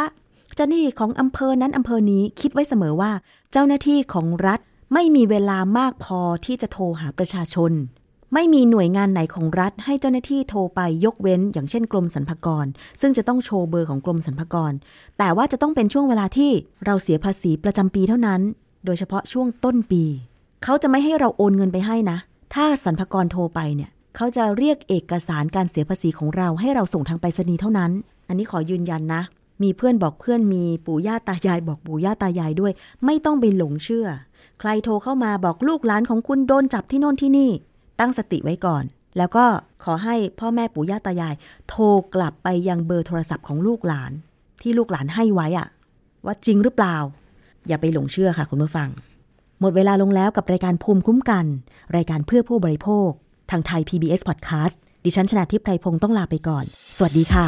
[0.56, 3.12] เจ้าหน้าที่ของอำเภอนั้นอำเภอนี้คิดไว้เสมอว่า
[3.52, 4.60] เจ้าหน้าที่ของรัฐ
[4.94, 7.72] ไม่มีเวลามากพอที่จะโทรหาประชาชน
[8.34, 12.66] ไม่มีหน่วยงานไหนของรัฐให้เจ้าหน้าที่โทรไปยกเว้น อย่างเช่นกรมสรรพากร
[13.02, 14.74] ซึ่งจะต้องโชว์เบอร์ของกรมสรรพากร
[15.18, 16.52] แต่ว่าจะต้องเป็นช่วงเวลาที่
[16.86, 18.42] เราเสียภาษีประจำปีเท่านั้น
[18.86, 20.04] โดยเฉพาะช่วงต้นปี
[20.64, 22.18] เขาจะไม่ให้เราโอนเงินไปให้นะ
[22.56, 27.92] ถ้าสรรพากรโทรไปเนี่ยเขาจะเรียกเอกสารการเสียภาษีของเราให้เราส่งทางไปรษณีย์เท่านั้น
[28.28, 29.22] อันนี้ขอยืนยันนะ
[29.64, 32.72] มีเพื่อนบอกเพื่อนมีปู่ย่าตายาย บอกปู่ย่าตายายด้วย
[33.06, 34.08] ไม่ต้องไปหลงเชื่อ
[34.60, 37.52] ใครโทรเข้ามาบอกลูกหลานของคุณโดนจับที่โน่นที่นี่
[38.00, 38.84] ตั้งสติไว้ก่อน
[39.18, 39.46] แล้วก็
[39.84, 41.34] ขอให้พ่อแม่ปู่ย่าตายาย
[41.70, 41.84] โทร
[42.16, 44.12] กลับไปยังเบอร์โทรศัพท์ของลูกหลาน
[44.62, 45.68] ที่ลูกหลานให้ไว้อะ
[46.26, 46.96] ว่าจริงหรือเปล่า
[47.68, 48.90] อย่าไปหลงเชื่อค่ะคุณผู้ฟัง
[49.66, 51.46] หมดเวลาลงแล้วกับรายการภูมิคุ้มกัน
[51.96, 53.10] รายการเพื่อผู้บริโภค
[53.52, 56.66] ทางไทย PBS Podcast ดิฉันชนะทิพไพรพงศ์ต้องลาไปก่อน
[56.98, 57.48] สวัสดีค่ะ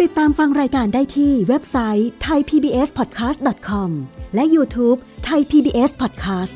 [0.00, 3.90] ติดตามฟังรายการได้ที่เว็บไซต์ thaipbspodcast.com
[4.34, 4.98] และ YouTube
[5.28, 6.54] Thai PBS Podcast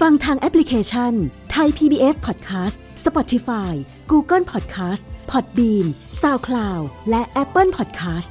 [0.00, 1.12] ฟังทางแอปพลิเคชัน
[1.56, 3.72] Thai PBS Podcast Spotify
[4.12, 5.86] Google Podcast Podbean
[6.22, 8.30] SoundCloud และ Apple Podcast